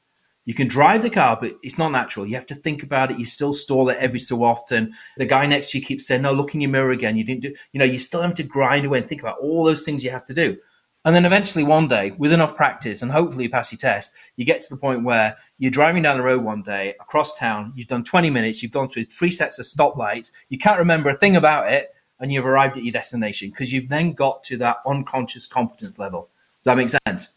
you 0.46 0.52
can 0.52 0.68
drive 0.68 1.02
the 1.02 1.10
car, 1.10 1.38
but 1.40 1.52
it's 1.62 1.78
not 1.78 1.92
natural. 1.92 2.26
You 2.26 2.34
have 2.34 2.46
to 2.46 2.54
think 2.54 2.82
about 2.82 3.10
it. 3.10 3.18
You 3.18 3.24
still 3.24 3.52
stall 3.52 3.88
it 3.88 3.96
every 3.98 4.18
so 4.18 4.44
often. 4.44 4.92
The 5.16 5.24
guy 5.24 5.46
next 5.46 5.70
to 5.70 5.78
you 5.78 5.84
keeps 5.84 6.06
saying, 6.06 6.22
"No, 6.22 6.32
look 6.32 6.54
in 6.54 6.60
your 6.60 6.70
mirror 6.70 6.90
again." 6.90 7.16
You 7.16 7.24
didn't 7.24 7.42
do. 7.42 7.54
You 7.72 7.78
know, 7.78 7.86
you 7.86 7.98
still 7.98 8.20
have 8.20 8.34
to 8.34 8.42
grind 8.42 8.84
away 8.84 8.98
and 8.98 9.08
think 9.08 9.22
about 9.22 9.38
all 9.38 9.64
those 9.64 9.84
things 9.84 10.04
you 10.04 10.10
have 10.10 10.24
to 10.26 10.34
do. 10.34 10.58
And 11.04 11.14
then 11.14 11.26
eventually, 11.26 11.64
one 11.64 11.86
day, 11.86 12.12
with 12.12 12.32
enough 12.32 12.56
practice 12.56 13.02
and 13.02 13.12
hopefully 13.12 13.44
you 13.44 13.50
pass 13.50 13.70
your 13.70 13.78
test, 13.78 14.12
you 14.36 14.44
get 14.44 14.62
to 14.62 14.70
the 14.70 14.76
point 14.76 15.04
where 15.04 15.36
you're 15.58 15.70
driving 15.70 16.02
down 16.02 16.16
the 16.16 16.22
road 16.22 16.42
one 16.42 16.62
day 16.62 16.94
across 17.00 17.36
town. 17.38 17.72
You've 17.76 17.88
done 17.88 18.04
20 18.04 18.30
minutes. 18.30 18.62
You've 18.62 18.72
gone 18.72 18.88
through 18.88 19.04
three 19.06 19.30
sets 19.30 19.58
of 19.58 19.66
stoplights. 19.66 20.32
You 20.48 20.58
can't 20.58 20.78
remember 20.78 21.10
a 21.10 21.14
thing 21.14 21.36
about 21.36 21.70
it, 21.70 21.94
and 22.20 22.32
you've 22.32 22.46
arrived 22.46 22.78
at 22.78 22.84
your 22.84 22.92
destination 22.92 23.50
because 23.50 23.70
you've 23.70 23.88
then 23.88 24.12
got 24.12 24.42
to 24.44 24.56
that 24.58 24.78
unconscious 24.86 25.46
competence 25.46 25.98
level. 25.98 26.30
Does 26.60 26.64
that 26.64 26.76
make 26.76 26.88
sense? 27.06 27.28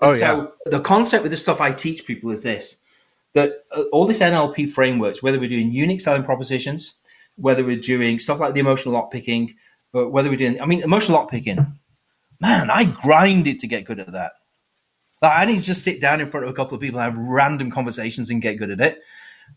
oh, 0.00 0.12
yeah. 0.12 0.18
so 0.18 0.52
the 0.66 0.80
concept 0.80 1.22
with 1.22 1.30
the 1.30 1.36
stuff 1.36 1.60
I 1.60 1.72
teach 1.72 2.06
people 2.06 2.30
is 2.30 2.42
this 2.42 2.78
that 3.34 3.64
uh, 3.70 3.82
all 3.92 4.06
this 4.06 4.20
NLP 4.20 4.70
frameworks, 4.70 5.22
whether 5.22 5.38
we're 5.38 5.48
doing 5.48 5.70
unique 5.70 6.00
selling 6.00 6.24
propositions, 6.24 6.96
whether 7.36 7.64
we're 7.64 7.78
doing 7.78 8.18
stuff 8.18 8.40
like 8.40 8.54
the 8.54 8.60
emotional 8.60 8.94
lock 8.94 9.10
picking, 9.10 9.54
whether 9.92 10.28
we're 10.28 10.36
doing, 10.36 10.60
I 10.60 10.66
mean, 10.66 10.82
emotional 10.82 11.18
lock 11.18 11.30
picking, 11.30 11.64
man, 12.40 12.70
I 12.70 12.84
grinded 12.84 13.58
to 13.60 13.66
get 13.66 13.84
good 13.84 14.00
at 14.00 14.12
that. 14.12 14.32
Like, 15.22 15.32
I 15.32 15.44
didn't 15.44 15.62
just 15.62 15.84
sit 15.84 16.00
down 16.00 16.20
in 16.20 16.30
front 16.30 16.44
of 16.44 16.50
a 16.50 16.54
couple 16.54 16.74
of 16.74 16.80
people 16.80 17.00
and 17.00 17.14
have 17.14 17.24
random 17.24 17.70
conversations 17.70 18.30
and 18.30 18.40
get 18.40 18.56
good 18.58 18.70
at 18.70 18.80
it. 18.80 19.00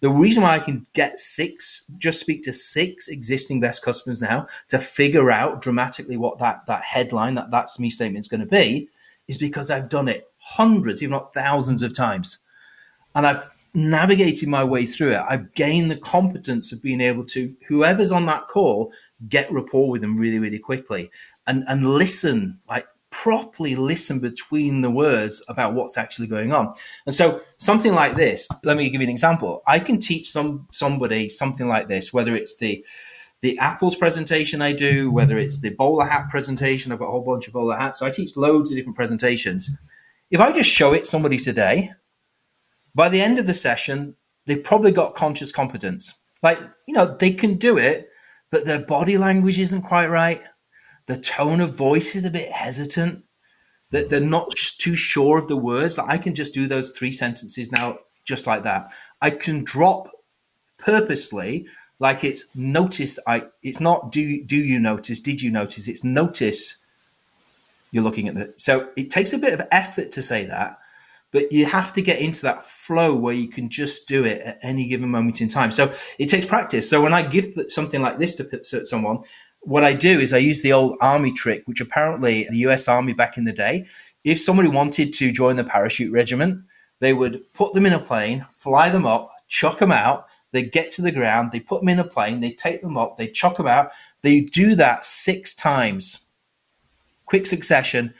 The 0.02 0.10
reason 0.10 0.44
why 0.44 0.56
I 0.56 0.60
can 0.60 0.86
get 0.94 1.20
six, 1.20 1.90
just 1.98 2.20
speak 2.20 2.44
to 2.44 2.54
six 2.54 3.08
existing 3.08 3.60
best 3.60 3.84
customers 3.84 4.22
now 4.22 4.48
to 4.70 4.80
figure 4.80 5.32
out 5.32 5.62
dramatically 5.62 6.18
what 6.18 6.40
that 6.40 6.66
that 6.66 6.82
headline, 6.84 7.36
that 7.36 7.52
that's 7.52 7.80
me 7.80 7.90
statement 7.90 8.26
is 8.26 8.28
going 8.28 8.42
to 8.42 8.48
be, 8.48 8.90
is 9.28 9.38
because 9.38 9.70
I've 9.72 9.90
done 9.90 10.08
it 10.08 10.28
hundreds, 10.38 11.02
if 11.02 11.10
not 11.10 11.34
thousands 11.34 11.84
of 11.84 11.94
times. 11.94 12.40
And 13.16 13.28
I've 13.28 13.46
navigated 13.74 14.48
my 14.48 14.64
way 14.64 14.86
through 14.86 15.14
it. 15.14 15.22
I've 15.28 15.54
gained 15.54 15.90
the 15.90 15.98
competence 15.98 16.72
of 16.72 16.82
being 16.82 17.02
able 17.02 17.26
to, 17.26 17.54
whoever's 17.68 18.12
on 18.12 18.26
that 18.28 18.48
call, 18.48 18.94
get 19.28 19.52
rapport 19.52 19.90
with 19.90 20.02
them 20.02 20.18
really, 20.18 20.40
really 20.40 20.60
quickly 20.60 21.10
and, 21.48 21.64
and 21.68 21.90
listen, 21.90 22.60
like 22.70 22.88
properly 23.10 23.76
listen 23.76 24.20
between 24.20 24.82
the 24.82 24.90
words 24.90 25.44
about 25.48 25.74
what's 25.74 25.98
actually 25.98 26.28
going 26.28 26.52
on. 26.52 26.74
And 27.06 27.14
so 27.14 27.42
something 27.58 27.94
like 27.94 28.16
this, 28.16 28.48
let 28.64 28.76
me 28.76 28.90
give 28.90 29.02
you 29.02 29.08
an 29.08 29.12
example. 29.12 29.62
I 29.68 29.80
can 29.80 30.00
teach 30.00 30.32
some 30.32 30.68
somebody 30.72 31.30
something 31.30 31.68
like 31.68 31.88
this, 31.88 32.12
whether 32.12 32.36
it's 32.36 32.58
the 32.58 32.84
the 33.42 33.58
apples 33.60 33.96
presentation 33.96 34.62
I 34.62 34.72
do, 34.72 35.12
whether 35.12 35.38
it's 35.38 35.60
the 35.60 35.70
bowler 35.72 36.08
hat 36.08 36.30
presentation, 36.30 36.92
I've 36.92 37.00
got 37.00 37.08
a 37.08 37.12
whole 37.12 37.26
bunch 37.26 37.46
of 37.48 37.54
bowler 37.54 37.78
hats. 37.78 38.00
So 38.00 38.06
I 38.06 38.10
teach 38.10 38.38
loads 38.38 38.72
of 38.72 38.78
different 38.78 38.96
presentations. 38.96 39.70
If 40.32 40.40
I 40.40 40.52
just 40.52 40.70
show 40.70 40.94
it 40.94 41.06
somebody 41.06 41.38
today, 41.38 41.92
by 42.96 43.10
the 43.10 43.22
end 43.22 43.40
of 43.40 43.46
the 43.46 43.54
session, 43.54 44.16
they've 44.46 44.64
probably 44.64 44.92
got 44.92 45.16
conscious 45.16 45.52
competence. 45.52 46.14
Like, 46.42 46.60
you 46.88 46.94
know, 46.94 47.16
they 47.18 47.32
can 47.32 47.56
do 47.56 47.78
it, 47.78 48.10
but 48.52 48.66
their 48.66 48.80
body 48.80 49.18
language 49.18 49.60
isn't 49.60 49.84
quite 49.84 50.08
right. 50.08 50.42
The 51.06 51.18
tone 51.18 51.62
of 51.62 51.76
voice 51.76 52.16
is 52.16 52.26
a 52.26 52.32
bit 52.32 52.52
hesitant. 52.52 53.24
That 53.92 54.10
they're 54.10 54.20
not 54.20 54.52
too 54.52 54.96
sure 54.96 55.38
of 55.38 55.48
the 55.48 55.58
words. 55.58 55.98
Like 55.98 56.10
I 56.10 56.18
can 56.18 56.34
just 56.34 56.54
do 56.54 56.68
those 56.68 56.92
three 56.92 57.12
sentences 57.12 57.72
now, 57.72 58.00
just 58.26 58.48
like 58.48 58.64
that. 58.64 58.92
I 59.22 59.30
can 59.30 59.64
drop 59.64 60.10
purposely 60.80 61.66
like 62.00 62.24
it's 62.24 62.46
notice 62.56 63.18
i 63.28 63.42
it's 63.62 63.80
not 63.80 64.12
do 64.12 64.44
do 64.44 64.58
you 64.58 64.80
notice 64.80 65.22
did 65.22 65.42
you 65.42 65.50
notice 65.50 65.88
it's 65.88 66.04
notice 66.04 66.76
you're 67.92 68.04
looking 68.04 68.28
at 68.28 68.36
the 68.36 68.54
so 68.58 68.90
it 68.98 69.10
takes 69.10 69.32
a 69.32 69.38
bit 69.38 69.54
of 69.54 69.66
effort 69.72 70.12
to 70.12 70.22
say 70.22 70.46
that 70.46 70.78
but 71.34 71.52
you 71.52 71.66
have 71.66 71.92
to 71.92 72.02
get 72.02 72.20
into 72.20 72.42
that 72.44 72.66
flow 72.66 73.14
where 73.14 73.34
you 73.34 73.50
can 73.50 73.70
just 73.70 74.08
do 74.08 74.24
it 74.24 74.42
at 74.42 74.60
any 74.62 74.88
given 74.88 75.10
moment 75.10 75.42
in 75.42 75.50
time 75.50 75.72
so 75.72 75.92
it 76.20 76.28
takes 76.28 76.46
practice 76.46 76.90
so 76.90 77.02
when 77.02 77.14
i 77.14 77.22
give 77.22 77.54
something 77.68 78.02
like 78.02 78.18
this 78.18 78.36
to 78.36 78.86
someone 78.86 79.20
what 79.62 79.84
i 79.84 79.92
do 79.92 80.20
is 80.20 80.34
i 80.34 80.38
use 80.38 80.62
the 80.62 80.72
old 80.72 80.96
army 81.02 81.32
trick 81.32 81.64
which 81.66 81.82
apparently 81.82 82.48
the 82.52 82.60
us 82.60 82.88
army 82.88 83.14
back 83.14 83.38
in 83.38 83.44
the 83.44 83.52
day 83.52 83.86
if 84.24 84.40
somebody 84.40 84.70
wanted 84.70 85.12
to 85.12 85.32
join 85.32 85.58
the 85.58 85.64
parachute 85.64 86.12
regiment 86.12 86.64
they 87.00 87.14
would 87.14 87.42
put 87.54 87.74
them 87.74 87.86
in 87.86 87.94
a 87.94 88.00
plane 88.00 88.46
fly 88.50 88.90
them 88.90 89.06
up 89.06 89.32
chuck 89.48 89.80
them 89.80 89.92
out 89.92 90.28
they 90.54 90.62
get 90.62 90.92
to 90.94 91.02
the 91.02 91.12
ground, 91.12 91.52
they 91.52 91.60
put 91.60 91.82
them 91.82 91.90
in 91.90 92.00
a 92.00 92.04
plane, 92.04 92.40
they 92.40 92.52
take 92.52 92.82
them 92.82 92.96
up, 92.96 93.18
they 93.18 93.28
chuck 93.28 93.58
them 93.58 93.68
out. 93.68 93.92
They 94.22 94.42
do 94.42 94.76
that 94.76 95.04
six 95.04 95.54
times, 95.56 96.20
quick 97.26 97.48
succession. 97.48 98.14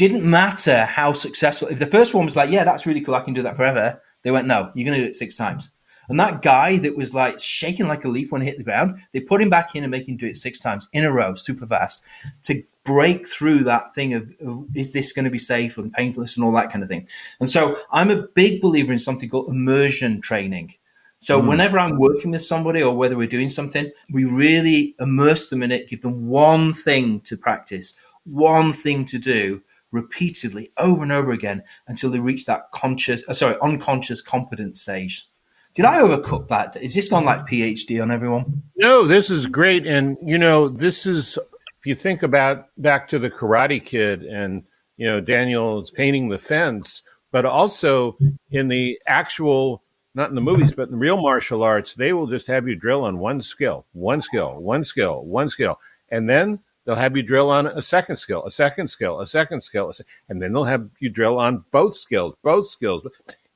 Didn't 0.00 0.24
matter 0.24 0.86
how 0.86 1.12
successful. 1.12 1.68
If 1.68 1.78
the 1.78 1.84
first 1.84 2.14
one 2.14 2.24
was 2.24 2.34
like, 2.34 2.48
yeah, 2.48 2.64
that's 2.64 2.86
really 2.86 3.02
cool, 3.02 3.14
I 3.14 3.20
can 3.20 3.34
do 3.34 3.42
that 3.42 3.54
forever. 3.54 4.00
They 4.22 4.30
went, 4.30 4.46
no, 4.46 4.70
you're 4.74 4.86
going 4.86 4.96
to 4.96 5.04
do 5.04 5.10
it 5.10 5.14
six 5.14 5.36
times. 5.36 5.68
And 6.08 6.18
that 6.18 6.40
guy 6.40 6.78
that 6.78 6.96
was 6.96 7.12
like 7.12 7.38
shaking 7.38 7.86
like 7.86 8.06
a 8.06 8.08
leaf 8.08 8.32
when 8.32 8.40
he 8.40 8.48
hit 8.48 8.56
the 8.56 8.64
ground, 8.64 8.98
they 9.12 9.20
put 9.20 9.42
him 9.42 9.50
back 9.50 9.74
in 9.74 9.84
and 9.84 9.90
make 9.90 10.08
him 10.08 10.16
do 10.16 10.24
it 10.24 10.38
six 10.38 10.58
times 10.58 10.88
in 10.94 11.04
a 11.04 11.12
row, 11.12 11.34
super 11.34 11.66
fast, 11.66 12.02
to 12.44 12.62
break 12.82 13.28
through 13.28 13.64
that 13.64 13.94
thing 13.94 14.14
of, 14.14 14.32
of 14.40 14.64
is 14.74 14.92
this 14.92 15.12
going 15.12 15.26
to 15.26 15.30
be 15.30 15.38
safe 15.38 15.76
and 15.76 15.92
painless 15.92 16.34
and 16.34 16.46
all 16.46 16.52
that 16.52 16.72
kind 16.72 16.82
of 16.82 16.88
thing. 16.88 17.06
And 17.38 17.46
so 17.50 17.78
I'm 17.92 18.10
a 18.10 18.22
big 18.22 18.62
believer 18.62 18.94
in 18.94 18.98
something 18.98 19.28
called 19.28 19.50
immersion 19.50 20.22
training. 20.22 20.72
So 21.18 21.42
mm. 21.42 21.46
whenever 21.46 21.78
I'm 21.78 21.98
working 21.98 22.30
with 22.30 22.42
somebody 22.42 22.82
or 22.82 22.96
whether 22.96 23.18
we're 23.18 23.26
doing 23.26 23.50
something, 23.50 23.92
we 24.10 24.24
really 24.24 24.94
immerse 24.98 25.50
them 25.50 25.62
in 25.62 25.70
it, 25.70 25.90
give 25.90 26.00
them 26.00 26.26
one 26.26 26.72
thing 26.72 27.20
to 27.26 27.36
practice, 27.36 27.92
one 28.24 28.72
thing 28.72 29.04
to 29.04 29.18
do 29.18 29.60
repeatedly 29.92 30.70
over 30.76 31.02
and 31.02 31.12
over 31.12 31.32
again 31.32 31.62
until 31.88 32.10
they 32.10 32.18
reach 32.18 32.46
that 32.46 32.70
conscious, 32.72 33.22
uh, 33.28 33.34
sorry, 33.34 33.56
unconscious 33.62 34.20
competence 34.20 34.80
stage. 34.82 35.28
Did 35.74 35.84
I 35.84 36.00
overcook 36.00 36.48
that? 36.48 36.76
Is 36.80 36.94
this 36.94 37.08
gone 37.08 37.24
like 37.24 37.46
PhD 37.46 38.02
on 38.02 38.10
everyone? 38.10 38.62
No, 38.76 39.06
this 39.06 39.30
is 39.30 39.46
great. 39.46 39.86
And, 39.86 40.16
you 40.22 40.38
know, 40.38 40.68
this 40.68 41.06
is, 41.06 41.36
if 41.36 41.86
you 41.86 41.94
think 41.94 42.22
about 42.22 42.66
back 42.78 43.08
to 43.08 43.18
the 43.18 43.30
Karate 43.30 43.84
Kid 43.84 44.24
and, 44.24 44.64
you 44.96 45.06
know, 45.06 45.20
Daniel's 45.20 45.90
painting 45.90 46.28
the 46.28 46.38
fence, 46.38 47.02
but 47.30 47.44
also 47.44 48.18
in 48.50 48.68
the 48.68 48.98
actual 49.06 49.82
not 50.14 50.28
in 50.28 50.34
the 50.34 50.40
movies, 50.40 50.72
but 50.72 50.88
in 50.88 50.98
real 50.98 51.20
martial 51.20 51.62
arts, 51.62 51.94
they 51.94 52.12
will 52.12 52.26
just 52.26 52.46
have 52.48 52.66
you 52.66 52.74
drill 52.74 53.04
on 53.04 53.18
one 53.18 53.40
skill, 53.40 53.86
one 53.92 54.20
skill, 54.20 54.60
one 54.60 54.82
skill, 54.82 55.24
one 55.24 55.48
skill. 55.48 55.78
And 56.10 56.28
then 56.28 56.58
they'll 56.90 56.98
have 56.98 57.16
you 57.16 57.22
drill 57.22 57.50
on 57.50 57.68
a 57.68 57.80
second 57.80 58.16
skill, 58.16 58.44
a 58.44 58.50
second 58.50 58.88
skill, 58.88 59.20
a 59.20 59.26
second 59.26 59.62
skill. 59.62 59.92
And 60.28 60.42
then 60.42 60.52
they'll 60.52 60.64
have 60.64 60.90
you 60.98 61.08
drill 61.08 61.38
on 61.38 61.64
both 61.70 61.96
skills, 61.96 62.34
both 62.42 62.68
skills. 62.68 63.06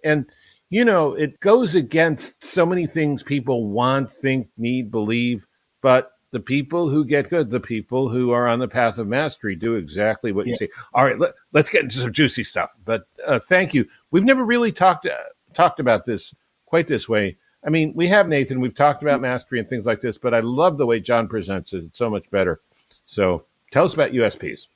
And, 0.04 0.26
you 0.70 0.84
know, 0.84 1.14
it 1.14 1.40
goes 1.40 1.74
against 1.74 2.44
so 2.44 2.64
many 2.64 2.86
things 2.86 3.24
people 3.24 3.66
want, 3.66 4.12
think, 4.12 4.46
need, 4.56 4.92
believe. 4.92 5.48
But 5.82 6.12
the 6.30 6.38
people 6.38 6.88
who 6.88 7.04
get 7.04 7.28
good, 7.28 7.50
the 7.50 7.58
people 7.58 8.08
who 8.08 8.30
are 8.30 8.46
on 8.46 8.60
the 8.60 8.68
path 8.68 8.98
of 8.98 9.08
mastery, 9.08 9.56
do 9.56 9.74
exactly 9.74 10.30
what 10.30 10.46
yeah. 10.46 10.52
you 10.52 10.56
say. 10.58 10.68
All 10.92 11.04
right, 11.04 11.18
let, 11.18 11.34
us 11.56 11.68
get 11.68 11.82
into 11.82 11.98
some 11.98 12.12
juicy 12.12 12.44
stuff. 12.44 12.70
But 12.84 13.08
uh, 13.26 13.40
thank 13.40 13.74
you. 13.74 13.84
We've 14.12 14.22
never 14.22 14.44
really 14.44 14.70
talked 14.70 15.06
uh, 15.06 15.16
talked 15.54 15.80
about 15.80 16.06
this 16.06 16.32
quite 16.66 16.86
this 16.86 17.08
way. 17.08 17.36
I 17.66 17.70
mean, 17.70 17.94
we 17.96 18.06
have 18.06 18.28
Nathan. 18.28 18.60
We've 18.60 18.74
talked 18.76 19.02
about 19.02 19.20
mastery 19.20 19.58
and 19.58 19.68
things 19.68 19.86
like 19.86 20.02
this, 20.02 20.18
but 20.18 20.34
I 20.34 20.40
love 20.40 20.78
the 20.78 20.86
way 20.86 21.00
John 21.00 21.26
presents 21.26 21.72
it. 21.72 21.82
It's 21.82 21.98
so 21.98 22.08
much 22.08 22.30
better. 22.30 22.60
So 23.06 23.44
tell 23.70 23.84
us 23.84 23.94
about 23.94 24.12
USPs. 24.12 24.66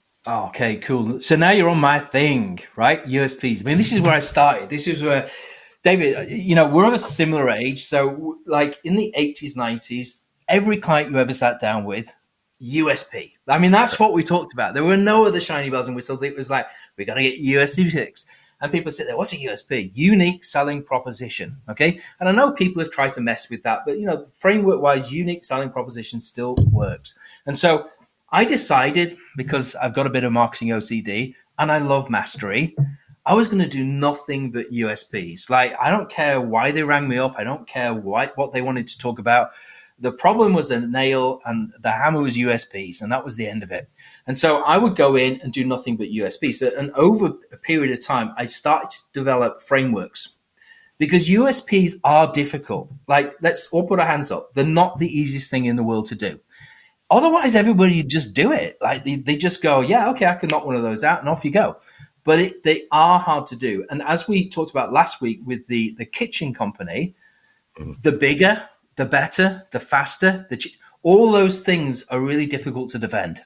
okay, 0.48 0.76
cool. 0.76 1.20
So 1.20 1.36
now 1.36 1.50
you're 1.50 1.68
on 1.68 1.80
my 1.80 1.98
thing, 1.98 2.60
right? 2.76 3.04
USPs. 3.04 3.60
I 3.60 3.64
mean, 3.64 3.78
this 3.78 3.92
is 3.92 4.00
where 4.00 4.14
I 4.14 4.18
started. 4.18 4.68
This 4.68 4.86
is 4.86 5.02
where 5.02 5.30
David, 5.82 6.30
you 6.30 6.54
know, 6.54 6.66
we're 6.66 6.86
of 6.86 6.92
a 6.92 6.98
similar 6.98 7.48
age. 7.48 7.84
So, 7.84 8.36
like 8.46 8.78
in 8.84 8.96
the 8.96 9.14
80s, 9.16 9.56
90s, 9.56 10.20
every 10.48 10.76
client 10.76 11.10
you 11.10 11.18
ever 11.18 11.32
sat 11.32 11.60
down 11.60 11.84
with, 11.84 12.12
USP. 12.62 13.32
I 13.46 13.58
mean, 13.58 13.70
that's 13.70 14.00
what 14.00 14.12
we 14.12 14.22
talked 14.22 14.52
about. 14.52 14.74
There 14.74 14.84
were 14.84 14.96
no 14.96 15.24
other 15.24 15.40
shiny 15.40 15.70
bells 15.70 15.86
and 15.86 15.94
whistles. 15.94 16.22
It 16.22 16.36
was 16.36 16.50
like, 16.50 16.66
we 16.96 17.04
got 17.04 17.14
to 17.14 17.22
get 17.22 17.40
USP 17.40 17.90
fixed. 17.90 18.26
And 18.60 18.72
people 18.72 18.90
sit 18.90 19.06
there, 19.06 19.16
what's 19.16 19.32
a 19.32 19.36
USP? 19.36 19.92
Unique 19.94 20.44
selling 20.44 20.82
proposition. 20.82 21.56
Okay. 21.68 22.00
And 22.18 22.28
I 22.28 22.32
know 22.32 22.50
people 22.50 22.82
have 22.82 22.90
tried 22.90 23.12
to 23.12 23.20
mess 23.20 23.48
with 23.48 23.62
that, 23.62 23.82
but 23.86 24.00
you 24.00 24.06
know, 24.06 24.26
framework 24.38 24.82
wise, 24.82 25.12
unique 25.12 25.44
selling 25.44 25.70
proposition 25.70 26.18
still 26.18 26.56
works. 26.72 27.16
And 27.46 27.56
so 27.56 27.88
I 28.30 28.44
decided 28.44 29.16
because 29.36 29.74
I've 29.74 29.94
got 29.94 30.06
a 30.06 30.10
bit 30.10 30.24
of 30.24 30.32
marketing 30.32 30.68
OCD 30.68 31.34
and 31.58 31.72
I 31.72 31.78
love 31.78 32.10
mastery. 32.10 32.76
I 33.24 33.34
was 33.34 33.48
going 33.48 33.62
to 33.62 33.68
do 33.68 33.84
nothing 33.84 34.50
but 34.50 34.70
USPs. 34.70 35.48
Like, 35.48 35.74
I 35.80 35.90
don't 35.90 36.10
care 36.10 36.40
why 36.40 36.70
they 36.70 36.82
rang 36.82 37.08
me 37.08 37.18
up. 37.18 37.34
I 37.38 37.44
don't 37.44 37.66
care 37.66 37.94
why, 37.94 38.26
what 38.34 38.52
they 38.52 38.62
wanted 38.62 38.86
to 38.88 38.98
talk 38.98 39.18
about. 39.18 39.50
The 39.98 40.12
problem 40.12 40.52
was 40.52 40.68
the 40.68 40.80
nail 40.80 41.40
and 41.44 41.72
the 41.80 41.90
hammer 41.90 42.22
was 42.22 42.36
USPs, 42.36 43.02
and 43.02 43.10
that 43.10 43.24
was 43.24 43.34
the 43.34 43.48
end 43.48 43.62
of 43.62 43.72
it. 43.72 43.90
And 44.26 44.38
so 44.38 44.62
I 44.62 44.78
would 44.78 44.94
go 44.94 45.16
in 45.16 45.40
and 45.42 45.52
do 45.52 45.64
nothing 45.64 45.96
but 45.96 46.08
USPs. 46.08 46.62
And 46.78 46.92
over 46.92 47.32
a 47.52 47.56
period 47.56 47.92
of 47.92 48.04
time, 48.04 48.32
I 48.36 48.46
started 48.46 48.90
to 48.90 49.00
develop 49.12 49.60
frameworks 49.60 50.34
because 50.98 51.28
USPs 51.28 51.94
are 52.04 52.30
difficult. 52.32 52.90
Like, 53.08 53.34
let's 53.40 53.66
all 53.68 53.86
put 53.86 54.00
our 54.00 54.06
hands 54.06 54.30
up. 54.30 54.54
They're 54.54 54.64
not 54.64 54.98
the 54.98 55.08
easiest 55.08 55.50
thing 55.50 55.64
in 55.64 55.76
the 55.76 55.82
world 55.82 56.06
to 56.06 56.14
do. 56.14 56.38
Otherwise, 57.10 57.54
everybody 57.54 58.02
just 58.02 58.34
do 58.34 58.52
it. 58.52 58.76
Like 58.82 59.04
they, 59.04 59.16
they 59.16 59.36
just 59.36 59.62
go, 59.62 59.80
yeah, 59.80 60.10
okay, 60.10 60.26
I 60.26 60.34
can 60.34 60.48
knock 60.48 60.66
one 60.66 60.76
of 60.76 60.82
those 60.82 61.04
out, 61.04 61.20
and 61.20 61.28
off 61.28 61.44
you 61.44 61.50
go. 61.50 61.76
But 62.24 62.38
it, 62.40 62.62
they 62.62 62.84
are 62.92 63.18
hard 63.18 63.46
to 63.46 63.56
do. 63.56 63.86
And 63.88 64.02
as 64.02 64.28
we 64.28 64.48
talked 64.48 64.70
about 64.70 64.92
last 64.92 65.20
week 65.20 65.40
with 65.44 65.66
the 65.68 65.94
the 65.96 66.04
kitchen 66.04 66.52
company, 66.52 67.14
mm-hmm. 67.78 67.92
the 68.02 68.12
bigger, 68.12 68.68
the 68.96 69.06
better, 69.06 69.64
the 69.70 69.80
faster, 69.80 70.46
the 70.50 70.62
all 71.02 71.30
those 71.32 71.62
things 71.62 72.04
are 72.08 72.20
really 72.20 72.46
difficult 72.46 72.90
to 72.90 72.98
defend. 72.98 73.40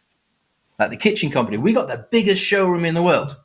Like 0.78 0.90
the 0.90 0.96
kitchen 0.96 1.30
company, 1.30 1.58
we 1.58 1.72
got 1.72 1.86
the 1.86 2.06
biggest 2.10 2.42
showroom 2.42 2.84
in 2.84 2.94
the 2.94 3.02
world, 3.02 3.36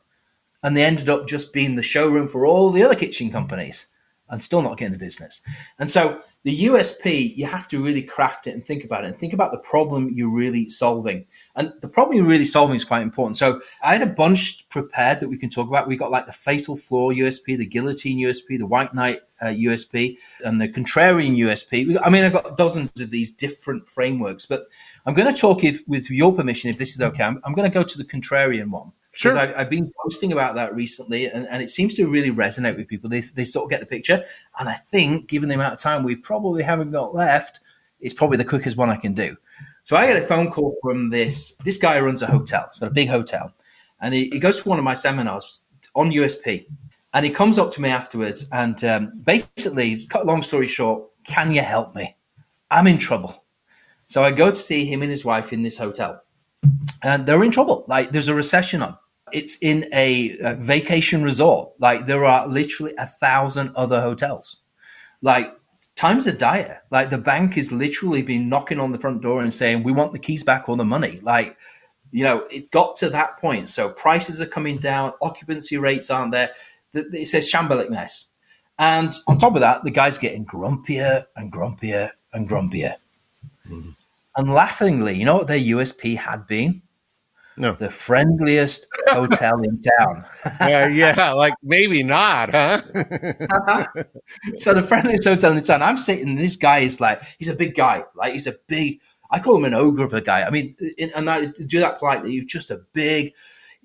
and 0.64 0.76
they 0.76 0.84
ended 0.84 1.10
up 1.10 1.28
just 1.28 1.54
being 1.54 1.76
the 1.76 1.84
showroom 1.84 2.28
for 2.28 2.46
all 2.46 2.72
the 2.72 2.82
other 2.84 2.96
kitchen 2.96 3.30
companies, 3.32 3.88
and 4.30 4.42
still 4.42 4.62
not 4.62 4.78
getting 4.78 4.94
the 4.94 4.98
business. 4.98 5.42
And 5.80 5.90
so 5.90 6.22
the 6.44 6.66
USP, 6.66 7.36
you 7.36 7.46
have 7.46 7.68
to 7.68 7.84
really 7.84 8.02
craft 8.02 8.48
it 8.48 8.52
and 8.52 8.66
think 8.66 8.84
about 8.84 9.04
it 9.04 9.08
and 9.08 9.20
think 9.20 9.34
about 9.34 9.52
the 9.52 9.58
problem 9.58 10.12
you're 10.14 10.30
really 10.30 10.70
solving. 10.70 11.26
And 11.56 11.74
the 11.82 11.90
problem 11.90 12.18
you're 12.18 12.26
really 12.26 12.46
solving 12.46 12.76
is 12.76 12.86
quite 12.86 13.02
important. 13.02 13.38
So 13.38 13.62
I 13.84 13.94
had 13.94 14.02
a 14.02 14.14
bunch 14.14 14.68
prepared 14.70 15.20
that 15.20 15.28
we 15.28 15.38
can 15.38 15.50
talk 15.50 15.68
about. 15.68 15.88
We 15.88 15.98
got 15.98 16.12
like 16.12 16.26
the 16.26 16.32
fatal 16.32 16.78
flaw 16.78 17.12
USP, 17.12 17.58
the 17.58 17.66
guillotine 17.66 18.20
USP, 18.20 18.58
the 18.58 18.66
white 18.66 18.94
knight 18.94 19.22
uh, 19.42 19.48
USP, 19.48 20.18
and 20.44 20.62
the 20.62 20.70
contrarian 20.70 21.38
USP. 21.38 21.98
I 22.02 22.10
mean, 22.10 22.24
I've 22.24 22.34
got 22.34 22.56
dozens 22.56 22.98
of 23.00 23.10
these 23.10 23.32
different 23.32 23.90
frameworks, 23.90 24.46
but 24.46 24.68
I'm 25.06 25.14
going 25.14 25.34
to 25.34 25.40
talk, 25.40 25.64
if, 25.64 25.88
with 25.88 26.10
your 26.10 26.34
permission, 26.34 26.70
if 26.70 26.78
this 26.78 26.96
is 26.96 27.02
okay, 27.02 27.24
I'm, 27.24 27.42
I'm 27.44 27.54
going 27.54 27.70
to 27.70 27.74
go 27.74 27.84
to 27.84 27.98
the 27.98 28.06
contrarian 28.06 28.70
one. 28.70 28.92
Sure. 29.18 29.32
Because 29.32 29.50
I've, 29.50 29.58
I've, 29.58 29.70
been 29.72 29.92
posting 30.04 30.32
about 30.32 30.54
that 30.56 30.76
recently, 30.76 31.26
and, 31.26 31.48
and 31.48 31.64
it 31.64 31.72
seems 31.72 31.96
to 31.96 32.06
really 32.06 32.30
resonate 32.30 32.78
with 32.78 32.88
people. 32.88 33.10
They, 33.10 33.22
they 33.22 33.46
sort 33.46 33.64
of 33.64 33.72
get 33.72 33.80
the 33.80 33.88
picture. 33.88 34.24
And 34.60 34.70
I 34.70 34.76
think, 34.76 35.28
given 35.28 35.50
the 35.50 35.56
amount 35.56 35.74
of 35.74 35.80
time 35.80 36.04
we 36.04 36.16
probably 36.16 36.62
haven't 36.62 36.92
got 36.92 37.16
left, 37.16 37.60
it's 38.00 38.14
probably 38.14 38.38
the 38.38 38.46
quickest 38.46 38.78
one 38.78 38.92
I 38.92 38.96
can 38.96 39.16
do. 39.16 39.36
So 39.82 39.98
I 39.98 40.06
get 40.06 40.22
a 40.22 40.28
phone 40.28 40.52
call 40.52 40.78
from 40.84 41.10
this 41.10 41.56
this 41.66 41.80
guy 41.80 42.00
runs 42.00 42.22
a 42.22 42.28
hotel. 42.28 42.70
He's 42.72 42.80
got 42.80 42.92
a 42.92 42.94
big 42.94 43.10
hotel, 43.10 43.52
and 44.02 44.14
he, 44.14 44.30
he 44.32 44.38
goes 44.38 44.62
to 44.62 44.70
one 44.70 44.78
of 44.78 44.86
my 44.86 44.94
seminars 44.94 45.64
on 45.96 46.12
USP, 46.12 46.68
and 47.16 47.26
he 47.26 47.32
comes 47.32 47.58
up 47.58 47.72
to 47.72 47.82
me 47.82 47.90
afterwards 47.90 48.46
and 48.52 48.84
um, 48.84 49.14
basically, 49.24 50.06
cut 50.06 50.28
long 50.28 50.44
story 50.44 50.68
short, 50.68 51.10
can 51.24 51.52
you 51.52 51.64
help 51.64 51.96
me? 51.96 52.16
I'm 52.70 52.86
in 52.86 53.00
trouble. 53.00 53.46
So 54.06 54.24
I 54.24 54.30
go 54.30 54.52
to 54.52 54.56
see 54.56 54.86
him 54.86 55.02
and 55.02 55.10
his 55.10 55.26
wife 55.26 55.54
in 55.54 55.64
this 55.64 55.76
hotel, 55.76 56.22
and 57.02 57.26
they're 57.26 57.44
in 57.44 57.50
trouble. 57.50 57.84
Like 57.88 58.12
there's 58.12 58.28
a 58.28 58.36
recession 58.36 58.84
on. 58.84 58.96
It's 59.32 59.58
in 59.62 59.88
a, 59.94 60.38
a 60.40 60.56
vacation 60.56 61.24
resort. 61.24 61.72
Like 61.80 62.06
there 62.06 62.26
are 62.26 62.48
literally 62.48 62.94
a 62.98 63.06
thousand 63.06 63.76
other 63.76 64.02
hotels. 64.02 64.58
Like 65.22 65.54
times 65.96 66.28
are 66.28 66.32
dire. 66.32 66.82
Like 66.92 67.10
the 67.10 67.18
bank 67.18 67.58
is 67.58 67.72
literally 67.72 68.22
been 68.22 68.48
knocking 68.50 68.80
on 68.80 68.92
the 68.92 69.00
front 69.00 69.22
door 69.22 69.42
and 69.42 69.54
saying, 69.54 69.84
"We 69.84 69.92
want 69.92 70.14
the 70.14 70.20
keys 70.20 70.44
back 70.44 70.70
or 70.70 70.76
the 70.76 70.86
money." 70.86 71.20
Like, 71.22 71.58
you 72.12 72.24
know, 72.24 72.46
it 72.50 72.72
got 72.72 72.96
to 72.98 73.10
that 73.10 73.38
point. 73.38 73.70
So 73.70 73.90
prices 73.90 74.42
are 74.42 74.46
coming 74.46 74.78
down, 74.78 75.14
occupancy 75.22 75.78
rates 75.78 76.10
aren't 76.10 76.32
there. 76.32 76.52
It's 76.94 77.34
a 77.34 77.40
shambolic 77.40 77.90
mess. 77.90 78.30
And 78.80 79.14
on 79.28 79.38
top 79.38 79.56
of 79.56 79.62
that, 79.62 79.84
the 79.84 79.92
guy's 79.92 80.18
getting 80.18 80.46
grumpier 80.46 81.26
and 81.36 81.52
grumpier 81.52 82.12
and 82.34 82.48
grumpier. 82.48 82.94
Mm-hmm. 83.68 83.90
And 84.38 84.54
laughingly, 84.54 85.18
you 85.18 85.26
know 85.26 85.38
what 85.38 85.48
their 85.48 85.60
USP 85.60 86.16
had 86.16 86.46
been? 86.46 86.84
No. 87.58 87.74
The 87.74 87.90
friendliest 87.90 88.88
hotel 89.08 89.62
in 89.62 89.80
town. 89.80 90.26
uh, 90.62 90.88
yeah, 90.88 91.32
like 91.34 91.56
maybe 91.64 92.04
not, 92.04 92.52
huh? 92.52 92.82
so 94.58 94.74
the 94.74 94.84
friendliest 94.84 95.28
hotel 95.28 95.58
in 95.58 95.64
town. 95.64 95.82
I'm 95.82 95.98
sitting. 95.98 96.36
This 96.36 96.56
guy 96.56 96.80
is 96.80 97.02
like, 97.02 97.24
he's 97.40 97.48
a 97.48 97.56
big 97.56 97.76
guy. 97.76 98.04
Like 98.16 98.34
he's 98.34 98.48
a 98.48 98.56
big. 98.68 99.02
I 99.32 99.40
call 99.40 99.58
him 99.58 99.66
an 99.66 99.74
ogre 99.74 100.04
of 100.04 100.14
a 100.14 100.22
guy. 100.22 100.44
I 100.44 100.52
mean, 100.52 100.76
and 101.16 101.30
I 101.30 101.48
do 101.48 101.80
that 101.80 102.00
politely. 102.00 102.32
He's 102.32 102.46
just 102.46 102.70
a 102.70 102.82
big. 102.94 103.34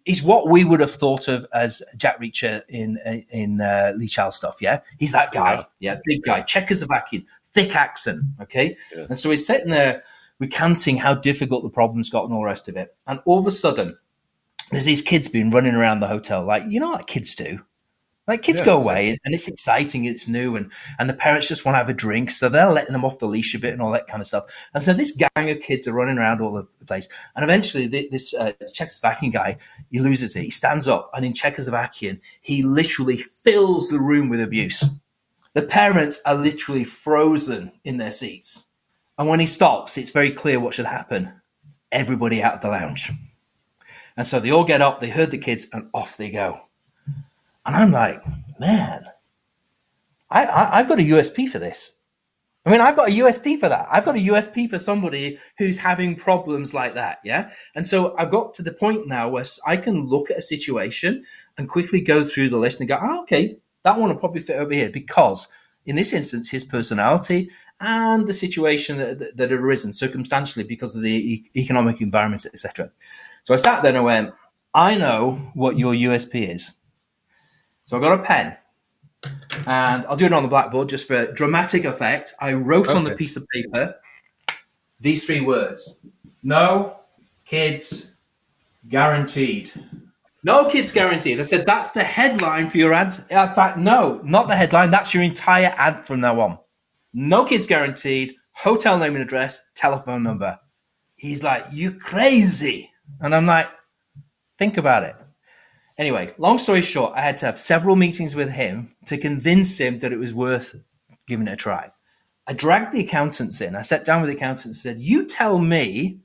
He's 0.04 0.22
what 0.22 0.48
we 0.48 0.64
would 0.64 0.80
have 0.80 0.90
thought 0.90 1.28
of 1.28 1.46
as 1.54 1.82
Jack 1.96 2.20
Reacher 2.20 2.62
in 2.68 2.98
in 3.30 3.60
uh, 3.60 3.92
Lee 3.96 4.08
Child 4.08 4.34
stuff. 4.34 4.58
Yeah, 4.60 4.80
he's 4.98 5.12
that 5.12 5.32
guy. 5.32 5.64
Yeah, 5.78 5.96
big 6.04 6.22
guy, 6.22 6.42
Czechoslovakian, 6.42 7.24
thick 7.46 7.74
accent. 7.74 8.22
Okay, 8.40 8.76
yeah. 8.94 9.06
and 9.08 9.18
so 9.18 9.30
he's 9.30 9.46
sitting 9.46 9.70
there 9.70 10.02
recounting 10.38 10.96
how 10.96 11.14
difficult 11.14 11.62
the 11.62 11.70
problem's 11.70 12.10
got 12.10 12.24
and 12.24 12.32
all 12.32 12.40
the 12.40 12.46
rest 12.46 12.68
of 12.68 12.76
it. 12.76 12.94
And 13.06 13.20
all 13.24 13.38
of 13.38 13.46
a 13.46 13.50
sudden, 13.50 13.96
there's 14.70 14.84
these 14.84 15.02
kids 15.02 15.28
being 15.28 15.50
running 15.50 15.74
around 15.74 16.00
the 16.00 16.08
hotel, 16.08 16.44
like 16.44 16.64
you 16.68 16.80
know 16.80 16.90
what 16.90 17.06
kids 17.06 17.34
do. 17.34 17.60
Like 18.28 18.42
kids 18.42 18.60
yeah, 18.60 18.66
go 18.66 18.76
away 18.76 19.18
and 19.24 19.34
it's 19.34 19.48
exciting, 19.48 20.04
it's 20.04 20.28
new, 20.28 20.54
and 20.54 20.70
and 20.98 21.10
the 21.10 21.14
parents 21.14 21.48
just 21.48 21.64
want 21.64 21.74
to 21.74 21.78
have 21.78 21.88
a 21.88 21.92
drink, 21.92 22.30
so 22.30 22.48
they're 22.48 22.70
letting 22.70 22.92
them 22.92 23.04
off 23.04 23.18
the 23.18 23.26
leash 23.26 23.52
a 23.54 23.58
bit 23.58 23.72
and 23.72 23.82
all 23.82 23.90
that 23.90 24.06
kind 24.06 24.20
of 24.20 24.28
stuff. 24.28 24.44
And 24.72 24.82
so 24.82 24.94
this 24.94 25.10
gang 25.10 25.50
of 25.50 25.60
kids 25.60 25.88
are 25.88 25.92
running 25.92 26.18
around 26.18 26.40
all 26.40 26.56
over 26.56 26.68
the 26.78 26.86
place, 26.86 27.08
and 27.34 27.42
eventually 27.42 27.88
this 27.88 28.32
uh, 28.32 28.52
Czechoslovakian 28.72 29.32
guy 29.32 29.58
he 29.90 29.98
loses 29.98 30.36
it. 30.36 30.44
He 30.44 30.50
stands 30.50 30.86
up, 30.86 31.10
and 31.14 31.26
in 31.26 31.32
Czechoslovakian, 31.32 32.20
he 32.40 32.62
literally 32.62 33.16
fills 33.16 33.88
the 33.88 33.98
room 33.98 34.28
with 34.28 34.40
abuse. 34.40 34.84
The 35.54 35.62
parents 35.62 36.20
are 36.24 36.36
literally 36.36 36.84
frozen 36.84 37.72
in 37.84 37.96
their 37.96 38.12
seats. 38.12 38.66
And 39.18 39.28
when 39.28 39.40
he 39.40 39.46
stops, 39.46 39.98
it's 39.98 40.10
very 40.10 40.30
clear 40.30 40.58
what 40.58 40.74
should 40.74 40.86
happen. 40.86 41.32
Everybody 41.90 42.42
out 42.42 42.54
of 42.54 42.60
the 42.60 42.68
lounge. 42.68 43.10
And 44.16 44.26
so 44.26 44.40
they 44.40 44.50
all 44.50 44.64
get 44.64 44.82
up, 44.82 45.00
they 45.00 45.10
heard 45.10 45.30
the 45.30 45.38
kids, 45.38 45.66
and 45.72 45.88
off 45.92 46.16
they 46.16 46.30
go. 46.30 46.60
And 47.64 47.76
I'm 47.76 47.92
like, 47.92 48.22
man, 48.58 49.04
I, 50.30 50.44
I, 50.44 50.78
I've 50.78 50.88
got 50.88 50.98
a 50.98 51.02
USP 51.02 51.48
for 51.48 51.58
this. 51.58 51.92
I 52.64 52.70
mean, 52.70 52.80
I've 52.80 52.96
got 52.96 53.08
a 53.08 53.12
USP 53.12 53.58
for 53.58 53.68
that. 53.68 53.88
I've 53.90 54.04
got 54.04 54.16
a 54.16 54.20
USP 54.20 54.70
for 54.70 54.78
somebody 54.78 55.38
who's 55.58 55.78
having 55.78 56.14
problems 56.14 56.72
like 56.72 56.94
that. 56.94 57.18
Yeah. 57.24 57.50
And 57.74 57.86
so 57.86 58.14
I've 58.16 58.30
got 58.30 58.54
to 58.54 58.62
the 58.62 58.72
point 58.72 59.08
now 59.08 59.28
where 59.28 59.44
I 59.66 59.76
can 59.76 60.06
look 60.06 60.30
at 60.30 60.38
a 60.38 60.42
situation 60.42 61.24
and 61.58 61.68
quickly 61.68 62.00
go 62.00 62.22
through 62.22 62.50
the 62.50 62.58
list 62.58 62.78
and 62.78 62.88
go, 62.88 62.98
oh, 63.02 63.22
okay, 63.22 63.56
that 63.82 63.98
one 63.98 64.10
will 64.10 64.16
probably 64.16 64.42
fit 64.42 64.56
over 64.56 64.72
here 64.72 64.90
because 64.90 65.48
in 65.86 65.96
this 65.96 66.12
instance, 66.12 66.50
his 66.50 66.64
personality 66.64 67.50
and 67.80 68.26
the 68.26 68.32
situation 68.32 68.98
that, 68.98 69.36
that 69.36 69.50
had 69.50 69.60
arisen 69.60 69.92
circumstantially 69.92 70.64
because 70.64 70.94
of 70.94 71.02
the 71.02 71.10
e- 71.10 71.50
economic 71.56 72.00
environment, 72.00 72.46
etc. 72.46 72.90
So 73.42 73.52
I 73.52 73.56
sat 73.56 73.82
there 73.82 73.90
and 73.90 73.98
I 73.98 74.02
went, 74.02 74.34
I 74.74 74.96
know 74.96 75.32
what 75.54 75.78
your 75.78 75.92
USP 75.92 76.54
is. 76.54 76.72
So 77.84 77.98
I 77.98 78.00
got 78.00 78.20
a 78.20 78.22
pen 78.22 78.56
and 79.66 80.06
I'll 80.06 80.16
do 80.16 80.26
it 80.26 80.32
on 80.32 80.42
the 80.42 80.48
blackboard 80.48 80.88
just 80.88 81.06
for 81.08 81.30
dramatic 81.32 81.84
effect. 81.84 82.34
I 82.40 82.52
wrote 82.52 82.88
okay. 82.88 82.96
on 82.96 83.04
the 83.04 83.14
piece 83.14 83.36
of 83.36 83.46
paper 83.48 83.94
these 85.00 85.26
three 85.26 85.40
words 85.40 85.98
No 86.42 86.96
kids 87.44 88.12
guaranteed. 88.88 89.72
No 90.44 90.68
kids 90.68 90.90
guaranteed. 90.90 91.38
I 91.38 91.42
said 91.42 91.66
that's 91.66 91.90
the 91.90 92.02
headline 92.02 92.68
for 92.68 92.78
your 92.78 92.92
ads. 92.92 93.20
In 93.20 93.48
fact, 93.50 93.78
no, 93.78 94.20
not 94.24 94.48
the 94.48 94.56
headline. 94.56 94.90
That's 94.90 95.14
your 95.14 95.22
entire 95.22 95.72
ad 95.76 96.04
from 96.04 96.20
now 96.20 96.40
on. 96.40 96.58
No 97.14 97.44
kids 97.44 97.66
guaranteed. 97.66 98.34
Hotel 98.54 98.98
name 98.98 99.14
and 99.14 99.22
address, 99.22 99.60
telephone 99.74 100.24
number. 100.24 100.58
He's 101.14 101.44
like, 101.44 101.66
"You 101.70 101.92
crazy?" 101.92 102.90
And 103.20 103.34
I'm 103.34 103.46
like, 103.46 103.68
"Think 104.58 104.76
about 104.78 105.04
it." 105.04 105.14
Anyway, 105.96 106.34
long 106.38 106.58
story 106.58 106.82
short, 106.82 107.12
I 107.14 107.20
had 107.20 107.36
to 107.38 107.46
have 107.46 107.58
several 107.58 107.94
meetings 107.94 108.34
with 108.34 108.50
him 108.50 108.94
to 109.06 109.16
convince 109.18 109.78
him 109.78 109.98
that 109.98 110.12
it 110.12 110.18
was 110.18 110.34
worth 110.34 110.74
giving 111.28 111.46
it 111.46 111.52
a 111.52 111.56
try. 111.56 111.92
I 112.48 112.52
dragged 112.52 112.92
the 112.92 113.00
accountants 113.00 113.60
in. 113.60 113.76
I 113.76 113.82
sat 113.82 114.04
down 114.04 114.20
with 114.20 114.30
the 114.30 114.36
accountants 114.36 114.64
and 114.64 114.74
said, 114.74 115.00
"You 115.00 115.24
tell 115.24 115.58
me 115.58 116.18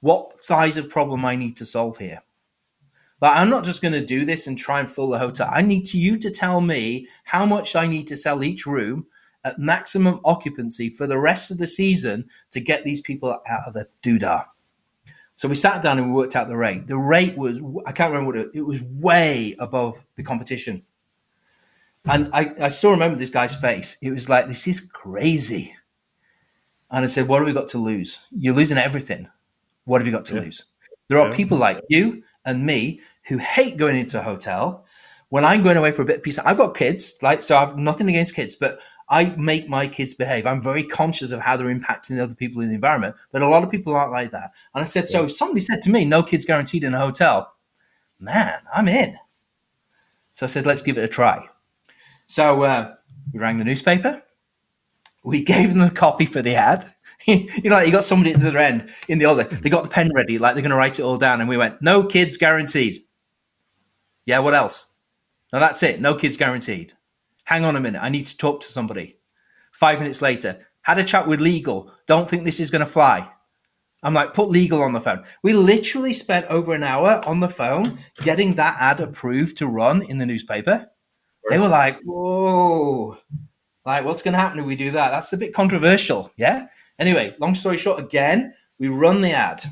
what 0.00 0.38
size 0.38 0.76
of 0.76 0.88
problem 0.88 1.24
I 1.24 1.34
need 1.34 1.56
to 1.56 1.66
solve 1.66 1.98
here." 1.98 2.22
But 3.20 3.36
I'm 3.36 3.50
not 3.50 3.64
just 3.64 3.82
going 3.82 3.92
to 3.92 4.04
do 4.04 4.24
this 4.24 4.46
and 4.46 4.58
try 4.58 4.80
and 4.80 4.90
fill 4.90 5.10
the 5.10 5.18
hotel. 5.18 5.48
I 5.52 5.60
need 5.62 5.84
to, 5.86 5.98
you 5.98 6.18
to 6.18 6.30
tell 6.30 6.60
me 6.60 7.06
how 7.24 7.44
much 7.44 7.76
I 7.76 7.86
need 7.86 8.08
to 8.08 8.16
sell 8.16 8.42
each 8.42 8.66
room 8.66 9.06
at 9.44 9.58
maximum 9.58 10.20
occupancy 10.24 10.88
for 10.90 11.06
the 11.06 11.18
rest 11.18 11.50
of 11.50 11.58
the 11.58 11.66
season 11.66 12.26
to 12.50 12.60
get 12.60 12.84
these 12.84 13.00
people 13.00 13.38
out 13.46 13.62
of 13.66 13.74
the 13.74 13.86
doodah. 14.02 14.46
So 15.34 15.48
we 15.48 15.54
sat 15.54 15.82
down 15.82 15.98
and 15.98 16.08
we 16.08 16.12
worked 16.14 16.36
out 16.36 16.48
the 16.48 16.56
rate. 16.56 16.86
The 16.86 16.98
rate 16.98 17.36
was, 17.36 17.62
I 17.86 17.92
can't 17.92 18.12
remember 18.12 18.32
what 18.32 18.36
it, 18.36 18.50
it 18.54 18.62
was 18.62 18.82
way 18.82 19.54
above 19.58 20.02
the 20.16 20.22
competition. 20.22 20.82
And 22.06 22.30
I, 22.32 22.52
I 22.60 22.68
still 22.68 22.90
remember 22.90 23.18
this 23.18 23.30
guy's 23.30 23.56
face. 23.56 23.96
It 24.00 24.10
was 24.10 24.28
like, 24.28 24.46
this 24.46 24.66
is 24.66 24.80
crazy. 24.80 25.74
And 26.90 27.04
I 27.04 27.08
said, 27.08 27.28
what 27.28 27.38
have 27.38 27.46
we 27.46 27.52
got 27.52 27.68
to 27.68 27.78
lose? 27.78 28.20
You're 28.30 28.54
losing 28.54 28.78
everything. 28.78 29.28
What 29.84 30.00
have 30.00 30.06
you 30.06 30.12
got 30.12 30.24
to 30.26 30.34
yeah. 30.34 30.40
lose? 30.40 30.64
There 31.08 31.18
are 31.18 31.28
yeah. 31.28 31.36
people 31.36 31.58
like 31.58 31.80
you 31.88 32.22
and 32.50 32.66
me 32.66 33.00
who 33.24 33.38
hate 33.38 33.76
going 33.76 33.96
into 33.96 34.18
a 34.18 34.22
hotel. 34.22 34.84
When 35.30 35.44
I'm 35.44 35.62
going 35.62 35.76
away 35.76 35.92
for 35.92 36.02
a 36.02 36.04
bit 36.04 36.16
of 36.16 36.22
peace, 36.24 36.38
I've 36.40 36.56
got 36.56 36.76
kids, 36.76 37.14
like 37.22 37.40
so. 37.40 37.56
I've 37.56 37.78
nothing 37.78 38.08
against 38.08 38.34
kids, 38.34 38.56
but 38.56 38.80
I 39.08 39.26
make 39.36 39.68
my 39.68 39.86
kids 39.86 40.12
behave. 40.12 40.44
I'm 40.44 40.60
very 40.60 40.82
conscious 40.82 41.30
of 41.30 41.40
how 41.40 41.56
they're 41.56 41.72
impacting 41.72 42.20
other 42.20 42.34
people 42.34 42.62
in 42.62 42.68
the 42.68 42.74
environment. 42.74 43.14
But 43.30 43.42
a 43.42 43.48
lot 43.48 43.62
of 43.62 43.70
people 43.70 43.94
aren't 43.94 44.10
like 44.12 44.32
that. 44.32 44.50
And 44.74 44.82
I 44.82 44.84
said, 44.84 45.04
yeah. 45.04 45.18
so 45.18 45.24
if 45.24 45.32
somebody 45.32 45.60
said 45.60 45.82
to 45.82 45.90
me, 45.90 46.04
"No 46.04 46.22
kids 46.22 46.44
guaranteed 46.44 46.82
in 46.82 46.94
a 46.94 46.98
hotel," 46.98 47.54
man, 48.18 48.58
I'm 48.74 48.88
in. 48.88 49.16
So 50.32 50.46
I 50.46 50.48
said, 50.48 50.66
let's 50.66 50.82
give 50.82 50.98
it 50.98 51.04
a 51.04 51.08
try. 51.08 51.48
So 52.26 52.62
uh, 52.62 52.94
we 53.32 53.40
rang 53.40 53.58
the 53.58 53.64
newspaper. 53.64 54.22
We 55.24 55.42
gave 55.44 55.70
them 55.70 55.80
a 55.80 55.90
copy 55.90 56.26
for 56.26 56.42
the 56.42 56.54
ad. 56.54 56.90
you 57.26 57.48
know, 57.64 57.76
like 57.76 57.86
you 57.86 57.92
got 57.92 58.04
somebody 58.04 58.32
at 58.32 58.40
the 58.40 58.48
other 58.48 58.58
end 58.58 58.90
in 59.08 59.18
the 59.18 59.26
other. 59.26 59.44
They 59.44 59.70
got 59.70 59.82
the 59.82 59.90
pen 59.90 60.10
ready, 60.14 60.38
like 60.38 60.54
they're 60.54 60.62
going 60.62 60.70
to 60.70 60.76
write 60.76 60.98
it 60.98 61.02
all 61.02 61.18
down. 61.18 61.40
And 61.40 61.48
we 61.48 61.56
went, 61.56 61.80
no 61.82 62.04
kids 62.04 62.36
guaranteed. 62.36 63.04
Yeah, 64.26 64.38
what 64.38 64.54
else? 64.54 64.86
No, 65.52 65.60
that's 65.60 65.82
it. 65.82 66.00
No 66.00 66.14
kids 66.14 66.36
guaranteed. 66.36 66.92
Hang 67.44 67.64
on 67.64 67.76
a 67.76 67.80
minute. 67.80 68.02
I 68.02 68.08
need 68.08 68.26
to 68.26 68.36
talk 68.36 68.60
to 68.60 68.68
somebody. 68.68 69.18
Five 69.72 69.98
minutes 69.98 70.22
later, 70.22 70.58
had 70.82 70.98
a 70.98 71.04
chat 71.04 71.26
with 71.26 71.40
legal. 71.40 71.92
Don't 72.06 72.28
think 72.28 72.44
this 72.44 72.60
is 72.60 72.70
going 72.70 72.84
to 72.84 72.90
fly. 72.90 73.28
I'm 74.02 74.14
like, 74.14 74.32
put 74.32 74.48
legal 74.48 74.82
on 74.82 74.92
the 74.92 75.00
phone. 75.00 75.24
We 75.42 75.52
literally 75.52 76.14
spent 76.14 76.46
over 76.46 76.74
an 76.74 76.82
hour 76.82 77.20
on 77.26 77.40
the 77.40 77.48
phone 77.48 77.98
getting 78.22 78.54
that 78.54 78.76
ad 78.80 79.00
approved 79.00 79.58
to 79.58 79.66
run 79.66 80.02
in 80.02 80.16
the 80.16 80.26
newspaper. 80.26 80.86
They 81.50 81.58
were 81.58 81.68
like, 81.68 82.00
whoa, 82.04 83.18
like 83.84 84.04
what's 84.04 84.22
going 84.22 84.34
to 84.34 84.38
happen 84.38 84.60
if 84.60 84.66
we 84.66 84.76
do 84.76 84.92
that? 84.92 85.10
That's 85.10 85.32
a 85.32 85.36
bit 85.36 85.52
controversial. 85.52 86.30
Yeah. 86.36 86.68
Anyway, 87.00 87.34
long 87.40 87.54
story 87.54 87.78
short, 87.78 87.98
again, 87.98 88.54
we 88.78 88.88
run 88.88 89.22
the 89.22 89.32
ad. 89.32 89.64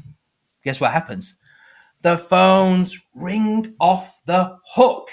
Guess 0.64 0.80
what 0.80 0.92
happens? 0.92 1.38
The 2.00 2.16
phones 2.16 2.98
ring 3.14 3.74
off 3.78 4.20
the 4.24 4.56
hook. 4.66 5.10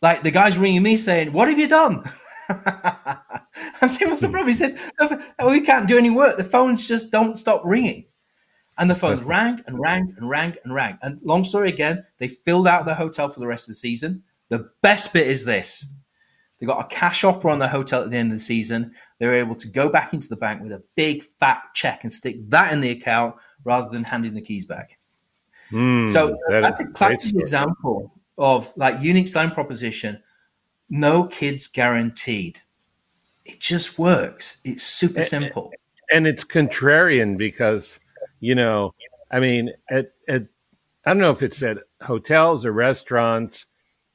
Like 0.00 0.22
the 0.22 0.30
guy's 0.30 0.56
ringing 0.56 0.82
me 0.82 0.96
saying, 0.96 1.32
What 1.32 1.48
have 1.48 1.58
you 1.58 1.68
done? 1.68 2.04
I'm 2.48 3.88
saying, 3.90 4.10
What's 4.10 4.22
the 4.22 4.28
hmm. 4.28 4.32
problem? 4.32 4.48
He 4.48 4.54
says, 4.54 4.76
We 5.44 5.60
can't 5.60 5.88
do 5.88 5.98
any 5.98 6.10
work. 6.10 6.36
The 6.36 6.44
phones 6.44 6.86
just 6.86 7.10
don't 7.10 7.36
stop 7.36 7.62
ringing. 7.64 8.06
And 8.78 8.88
the 8.88 8.94
phones 8.94 9.22
rang 9.24 9.62
and 9.66 9.78
rang 9.78 10.14
and 10.16 10.30
rang 10.30 10.56
and 10.64 10.72
rang. 10.72 10.98
And 11.02 11.20
long 11.22 11.44
story 11.44 11.68
again, 11.68 12.02
they 12.18 12.28
filled 12.28 12.66
out 12.66 12.86
the 12.86 12.94
hotel 12.94 13.28
for 13.28 13.40
the 13.40 13.46
rest 13.46 13.64
of 13.64 13.72
the 13.72 13.74
season. 13.74 14.22
The 14.48 14.70
best 14.80 15.12
bit 15.12 15.26
is 15.26 15.44
this 15.44 15.86
they 16.60 16.66
got 16.66 16.84
a 16.84 16.94
cash 16.94 17.24
offer 17.24 17.48
on 17.48 17.58
the 17.58 17.68
hotel 17.68 18.02
at 18.02 18.10
the 18.10 18.16
end 18.16 18.32
of 18.32 18.38
the 18.38 18.44
season. 18.44 18.92
They 19.20 19.26
were 19.26 19.34
able 19.34 19.54
to 19.56 19.68
go 19.68 19.90
back 19.90 20.14
into 20.14 20.28
the 20.28 20.36
bank 20.36 20.62
with 20.62 20.72
a 20.72 20.82
big 20.96 21.22
fat 21.38 21.62
check 21.74 22.04
and 22.04 22.12
stick 22.12 22.36
that 22.48 22.72
in 22.72 22.80
the 22.80 22.90
account 22.90 23.36
rather 23.64 23.88
than 23.90 24.02
handing 24.02 24.32
the 24.32 24.40
keys 24.40 24.64
back. 24.64 24.98
Mm, 25.70 26.08
so 26.08 26.36
that 26.48 26.62
that's 26.62 26.80
a 26.80 26.86
classic 26.88 27.36
example 27.36 28.18
of 28.38 28.72
like 28.76 29.00
unique 29.00 29.28
selling 29.28 29.50
proposition. 29.50 30.20
No 30.88 31.24
kids 31.24 31.68
guaranteed. 31.68 32.60
It 33.44 33.60
just 33.60 33.98
works. 33.98 34.56
It's 34.64 34.82
super 34.82 35.22
simple. 35.22 35.70
And 36.10 36.26
it's 36.26 36.42
contrarian 36.42 37.36
because, 37.36 38.00
you 38.40 38.54
know, 38.54 38.94
I 39.30 39.38
mean, 39.38 39.70
at, 39.90 40.12
at 40.28 40.46
I 41.04 41.10
don't 41.10 41.18
know 41.18 41.30
if 41.30 41.42
it's 41.42 41.62
at 41.62 41.78
hotels 42.00 42.64
or 42.64 42.72
restaurants, 42.72 43.66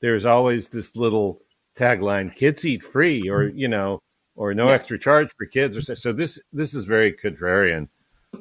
there's 0.01 0.25
always 0.25 0.69
this 0.69 0.95
little 0.95 1.39
tagline 1.77 2.33
kids 2.33 2.65
eat 2.65 2.81
free 2.83 3.29
or 3.29 3.47
you 3.49 3.67
know 3.67 4.01
or 4.35 4.53
no 4.53 4.67
yeah. 4.67 4.73
extra 4.73 4.97
charge 4.97 5.29
for 5.37 5.45
kids 5.45 5.77
or 5.77 5.81
so, 5.81 5.93
so 5.93 6.11
this 6.11 6.39
this 6.53 6.73
is 6.73 6.85
very 6.85 7.13
contrarian 7.13 7.87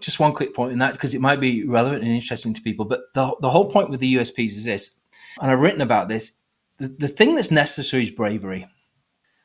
just 0.01 0.19
one 0.19 0.33
quick 0.33 0.55
point 0.55 0.73
in 0.73 0.79
that 0.79 0.93
because 0.93 1.15
it 1.15 1.21
might 1.21 1.41
be 1.41 1.65
relevant 1.65 2.03
and 2.03 2.13
interesting 2.13 2.53
to 2.55 2.61
people 2.63 2.85
but 2.85 3.13
the, 3.15 3.35
the 3.41 3.51
whole 3.51 3.71
point 3.71 3.91
with 3.91 4.01
the 4.01 4.15
usps 4.17 4.51
is 4.51 4.65
this 4.65 4.97
and 5.41 5.51
i've 5.51 5.61
written 5.61 5.81
about 5.81 6.09
this 6.09 6.33
the, 6.79 6.89
the 6.89 7.09
thing 7.09 7.35
that's 7.35 7.51
necessary 7.51 8.03
is 8.03 8.11
bravery 8.11 8.67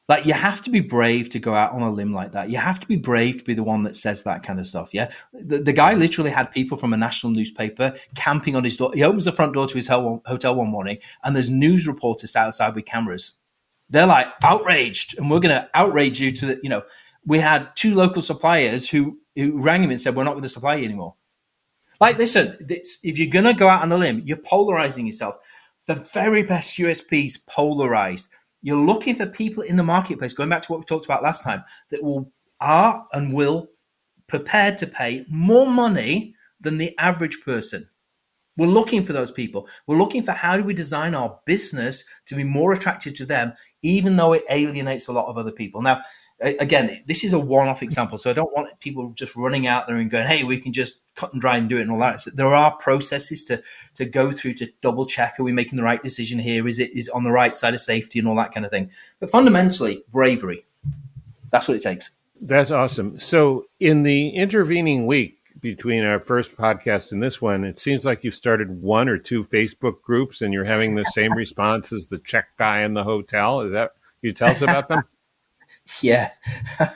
like 0.10 0.26
you 0.26 0.34
have 0.34 0.64
to 0.64 0.72
be 0.72 0.80
brave 0.80 1.30
to 1.30 1.40
go 1.40 1.54
out 1.54 1.72
on 1.72 1.84
a 1.84 1.92
limb 1.92 2.14
like 2.14 2.32
that. 2.32 2.50
You 2.50 2.58
have 2.58 2.80
to 2.80 2.88
be 2.88 2.96
brave 2.96 3.38
to 3.38 3.44
be 3.44 3.54
the 3.54 3.64
one 3.64 3.84
that 3.84 3.96
says 3.96 4.24
that 4.24 4.42
kind 4.42 4.60
of 4.60 4.66
stuff. 4.66 4.92
Yeah. 4.92 5.12
The, 5.34 5.60
the 5.60 5.72
guy 5.72 5.94
literally 5.94 6.32
had 6.32 6.52
people 6.52 6.78
from 6.78 6.94
a 6.94 6.98
national 6.98 7.32
newspaper 7.32 7.94
camping 8.16 8.56
on 8.56 8.64
his 8.64 8.76
door. 8.76 8.92
He 8.96 9.04
opens 9.04 9.26
the 9.26 9.32
front 9.32 9.54
door 9.54 9.68
to 9.68 9.78
his 9.78 9.88
hotel 9.88 10.56
one 10.56 10.68
morning 10.68 10.98
and 11.24 11.36
there's 11.36 11.52
news 11.52 11.88
reporters 11.88 12.36
outside 12.36 12.74
with 12.74 12.86
cameras 12.86 13.34
they're 13.90 14.06
like 14.06 14.28
outraged, 14.44 15.18
and 15.18 15.30
we're 15.30 15.40
going 15.40 15.56
to 15.56 15.70
outrage 15.74 16.20
you 16.20 16.32
to 16.32 16.46
the, 16.46 16.60
you 16.64 16.70
know, 16.70 16.84
we 17.26 17.40
had 17.40 17.70
two 17.76 17.96
local 17.96 18.22
suppliers 18.22 18.90
who 18.90 19.20
who 19.36 19.60
rang 19.62 19.84
him 19.84 19.92
and 19.92 20.00
said, 20.00 20.16
we're 20.16 20.24
not 20.24 20.32
going 20.32 20.44
to 20.44 20.50
supply 20.50 20.76
you 20.76 20.86
anymore. 20.86 21.16
Like, 22.02 22.18
listen, 22.18 22.58
this, 22.60 23.00
if 23.04 23.18
you're 23.18 23.30
going 23.30 23.46
to 23.46 23.54
go 23.54 23.68
out 23.68 23.82
on 23.82 23.92
a 23.92 23.98
limb, 23.98 24.22
you're 24.26 24.38
polarizing 24.38 25.06
yourself. 25.06 25.36
The 25.86 25.96
very 25.96 26.44
best 26.44 26.78
USPs 26.78 27.46
polarized. 27.46 28.30
You're 28.62 28.78
looking 28.78 29.16
for 29.16 29.26
people 29.26 29.64
in 29.64 29.76
the 29.76 29.84
marketplace, 29.84 30.34
going 30.34 30.50
back 30.50 30.62
to 30.64 30.72
what 30.72 30.80
we 30.80 30.86
talked 30.86 31.06
about 31.06 31.24
last 31.24 31.44
time, 31.44 31.64
that 31.92 32.04
will 32.04 32.32
are 32.62 33.06
and 33.14 33.34
will 33.34 33.70
prepared 34.28 34.78
to 34.78 34.88
pay 34.88 35.26
more 35.30 35.68
money 35.68 36.36
than 36.60 36.78
the 36.78 36.98
average 37.00 37.40
person. 37.44 37.88
We're 38.60 38.68
looking 38.68 39.04
for 39.04 39.14
those 39.14 39.32
people. 39.32 39.70
We're 39.88 39.98
looking 39.98 40.22
for 40.22 40.34
how 40.34 40.58
do 40.58 40.64
we 40.64 40.74
design 40.74 41.16
our 41.16 41.40
business 41.46 42.04
to 42.26 42.36
be 42.36 42.44
more 42.44 42.74
attractive 42.74 43.14
to 43.16 43.26
them, 43.26 43.54
even 43.84 44.18
though 44.18 44.34
it 44.34 44.44
alienates 44.50 45.08
a 45.08 45.14
lot 45.14 45.28
of 45.28 45.38
other 45.38 45.54
people. 45.54 45.82
Now, 45.82 46.02
again, 46.42 47.02
this 47.08 47.24
is 47.24 47.32
a 47.32 47.40
one-off 47.40 47.82
example, 47.82 48.18
so 48.18 48.30
I 48.30 48.34
don't 48.34 48.54
want 48.54 48.78
people 48.82 49.12
just 49.12 49.34
running 49.38 49.68
out 49.68 49.88
there 49.88 49.96
and 49.96 50.12
going, 50.12 50.28
"Hey, 50.28 50.44
we 50.44 50.58
can 50.58 50.74
just 50.74 51.00
cut 51.16 51.32
and 51.32 51.42
dry 51.42 51.56
and 51.56 51.70
do 51.70 51.78
it," 51.78 51.84
and 51.84 51.92
all 51.92 52.00
that. 52.00 52.20
So 52.20 52.32
there 52.32 52.54
are 52.54 52.76
processes 52.76 53.46
to 53.46 53.62
to 53.94 54.04
go 54.04 54.30
through 54.30 54.56
to 54.56 54.68
double 54.82 55.06
check: 55.06 55.40
Are 55.40 55.44
we 55.44 55.54
making 55.54 55.78
the 55.78 55.84
right 55.84 56.04
decision 56.04 56.38
here? 56.38 56.68
Is 56.68 56.80
it 56.80 56.92
is 56.94 57.08
on 57.08 57.24
the 57.24 57.32
right 57.32 57.56
side 57.56 57.74
of 57.74 57.80
safety 57.80 58.20
and 58.20 58.28
all 58.28 58.36
that 58.36 58.54
kind 58.54 58.66
of 58.66 58.72
thing? 58.72 58.92
But 59.22 59.30
fundamentally, 59.30 60.04
bravery. 60.12 60.66
That's 61.50 61.70
what 61.70 61.78
it 61.78 61.82
takes. 61.82 62.12
That's 62.42 62.72
awesome. 62.72 63.20
So, 63.20 63.66
in 63.80 64.04
the 64.04 64.30
intervening 64.30 65.06
week, 65.08 65.39
between 65.60 66.04
our 66.04 66.20
first 66.20 66.56
podcast 66.56 67.12
and 67.12 67.22
this 67.22 67.42
one, 67.42 67.64
it 67.64 67.80
seems 67.80 68.06
like 68.06 68.24
you've 68.24 68.36
started 68.36 68.82
one 68.82 69.10
or 69.10 69.18
two 69.18 69.44
Facebook 69.44 70.02
groups 70.02 70.42
and 70.42 70.54
you're 70.54 70.64
having 70.64 70.96
the 70.96 71.06
same 71.06 71.34
response 71.38 71.92
as 71.92 72.08
the 72.08 72.20
Czech 72.20 72.58
guy 72.58 72.82
in 72.82 72.94
the 72.94 73.04
hotel. 73.04 73.62
Is 73.62 73.74
that 73.74 73.92
you 74.22 74.34
tell 74.34 74.50
us 74.50 74.62
about 74.62 74.88
them? 74.88 75.04
yeah. 76.02 76.30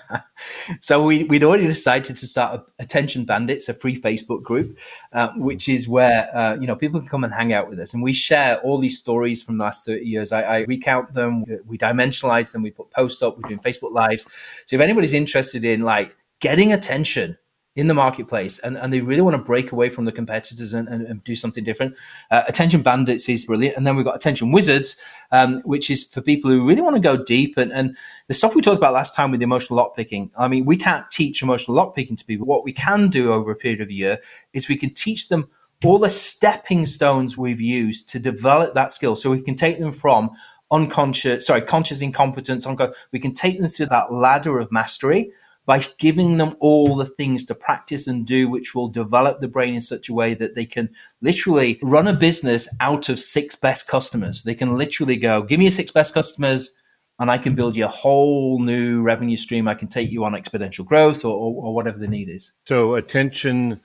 so 0.80 1.04
we, 1.04 1.24
we'd 1.26 1.44
already 1.44 1.68
decided 1.68 2.16
to 2.16 2.28
start 2.28 2.62
Attention 2.80 3.26
Bandits, 3.26 3.70
a 3.70 3.74
free 3.74 4.00
Facebook 4.00 4.44
group, 4.44 4.78
uh, 5.12 5.30
which 5.36 5.68
is 5.68 5.88
where, 5.88 6.36
uh, 6.36 6.56
you 6.56 6.68
know, 6.68 6.76
people 6.76 7.00
can 7.00 7.10
come 7.10 7.24
and 7.24 7.34
hang 7.34 7.54
out 7.54 7.70
with 7.70 7.80
us. 7.80 7.94
And 7.94 8.04
we 8.04 8.14
share 8.14 8.60
all 8.60 8.78
these 8.78 8.98
stories 8.98 9.44
from 9.44 9.58
the 9.58 9.64
last 9.66 9.86
30 9.86 10.06
years. 10.06 10.32
I, 10.32 10.42
I 10.42 10.60
recount 10.62 11.14
them, 11.14 11.46
we 11.66 11.78
dimensionalize 11.78 12.52
them, 12.52 12.62
we 12.62 12.72
put 12.72 12.92
posts 12.92 13.22
up, 13.22 13.38
we're 13.38 13.50
doing 13.50 13.60
Facebook 13.60 13.92
Lives. 13.92 14.28
So 14.66 14.76
if 14.76 14.82
anybody's 14.82 15.14
interested 15.14 15.66
in 15.66 15.82
like 15.82 16.16
getting 16.40 16.74
attention 16.74 17.38
in 17.76 17.88
the 17.88 17.94
marketplace 17.94 18.60
and, 18.60 18.78
and 18.78 18.94
they 18.94 19.02
really 19.02 19.22
want 19.22 19.36
to 19.36 19.42
break 19.42 19.72
away 19.72 19.90
from 19.90 20.06
the 20.06 20.12
competitors 20.12 20.74
and, 20.74 20.88
and, 20.88 21.08
and 21.08 21.24
do 21.24 21.36
something 21.36 21.64
different. 21.64 21.96
Uh, 22.30 22.44
Attention 22.48 22.84
Bandits 22.84 23.28
is 23.28 23.46
brilliant. 23.46 23.76
And 23.76 23.88
then 23.88 23.96
we've 23.96 24.06
got 24.06 24.16
Attention 24.16 24.52
Wizards, 24.52 24.96
um, 25.32 25.60
which 25.66 25.90
is 25.90 26.04
for 26.04 26.22
people 26.22 26.52
who 26.52 26.68
really 26.68 26.82
want 26.82 26.96
to 26.96 27.02
go 27.02 27.18
deep. 27.18 27.58
And, 27.58 27.72
and 27.72 27.98
the 28.28 28.36
stuff 28.36 28.54
we 28.54 28.62
talked 28.62 28.78
about 28.78 28.94
last 28.94 29.16
time 29.16 29.32
with 29.32 29.40
the 29.40 29.46
emotional 29.46 29.80
lockpicking, 29.80 30.32
I 30.38 30.48
mean, 30.48 30.66
we 30.66 30.78
can't 30.78 31.10
teach 31.10 31.42
emotional 31.42 31.76
lockpicking 31.76 32.18
to 32.18 32.26
people. 32.26 32.46
What 32.46 32.64
we 32.64 32.74
can 32.74 33.10
do 33.10 33.34
over 33.34 33.52
a 33.52 33.56
period 33.56 33.82
of 33.82 33.90
a 33.90 33.94
year 33.94 34.20
is 34.54 34.70
we 34.70 34.78
can 34.78 34.92
teach 34.92 35.30
them 35.30 35.50
all 35.84 35.98
the 35.98 36.10
stepping 36.12 36.86
stones 36.86 37.38
we've 37.38 37.60
used 37.60 38.08
to 38.10 38.20
develop 38.20 38.76
that 38.76 38.92
skill. 38.92 39.16
So 39.16 39.32
we 39.32 39.42
can 39.42 39.56
take 39.56 39.80
them 39.80 39.92
from 39.92 40.30
unconscious, 40.72 41.48
sorry, 41.48 41.62
conscious 41.62 42.02
incompetence. 42.02 42.68
We 43.12 43.20
can 43.20 43.34
take 43.34 43.60
them 43.60 43.68
through 43.68 43.88
that 43.88 44.14
ladder 44.14 44.60
of 44.60 44.72
mastery 44.72 45.32
by 45.66 45.80
giving 45.98 46.38
them 46.38 46.56
all 46.60 46.96
the 46.96 47.06
things 47.06 47.46
to 47.46 47.56
practice 47.56 48.08
and 48.08 48.26
do, 48.26 48.50
which 48.50 48.76
will 48.76 48.90
develop 48.90 49.40
the 49.40 49.48
brain 49.48 49.76
in 49.76 49.82
such 49.82 50.10
a 50.10 50.14
way 50.14 50.34
that 50.34 50.56
they 50.56 50.66
can 50.66 50.90
literally 51.22 51.80
run 51.82 52.08
a 52.08 52.14
business 52.14 52.68
out 52.80 53.10
of 53.10 53.20
six 53.20 53.56
best 53.56 53.88
customers. 53.88 54.44
They 54.44 54.56
can 54.56 54.78
literally 54.78 55.16
go, 55.16 55.42
give 55.42 55.60
me 55.60 55.66
your 55.66 55.72
six 55.72 55.92
best 55.92 56.14
customers, 56.14 56.72
and 57.20 57.32
I 57.32 57.38
can 57.38 57.56
build 57.56 57.76
you 57.76 57.86
a 57.86 57.90
whole 57.90 58.60
new 58.60 59.02
revenue 59.02 59.38
stream. 59.38 59.68
I 59.68 59.76
can 59.76 59.88
take 59.88 60.12
you 60.12 60.26
on 60.26 60.34
exponential 60.34 60.86
growth 60.86 61.24
or, 61.24 61.34
or, 61.34 61.66
or 61.66 61.76
whatever 61.76 61.98
the 61.98 62.08
need 62.08 62.30
is. 62.30 62.52
So, 62.68 62.96
attention 62.96 63.80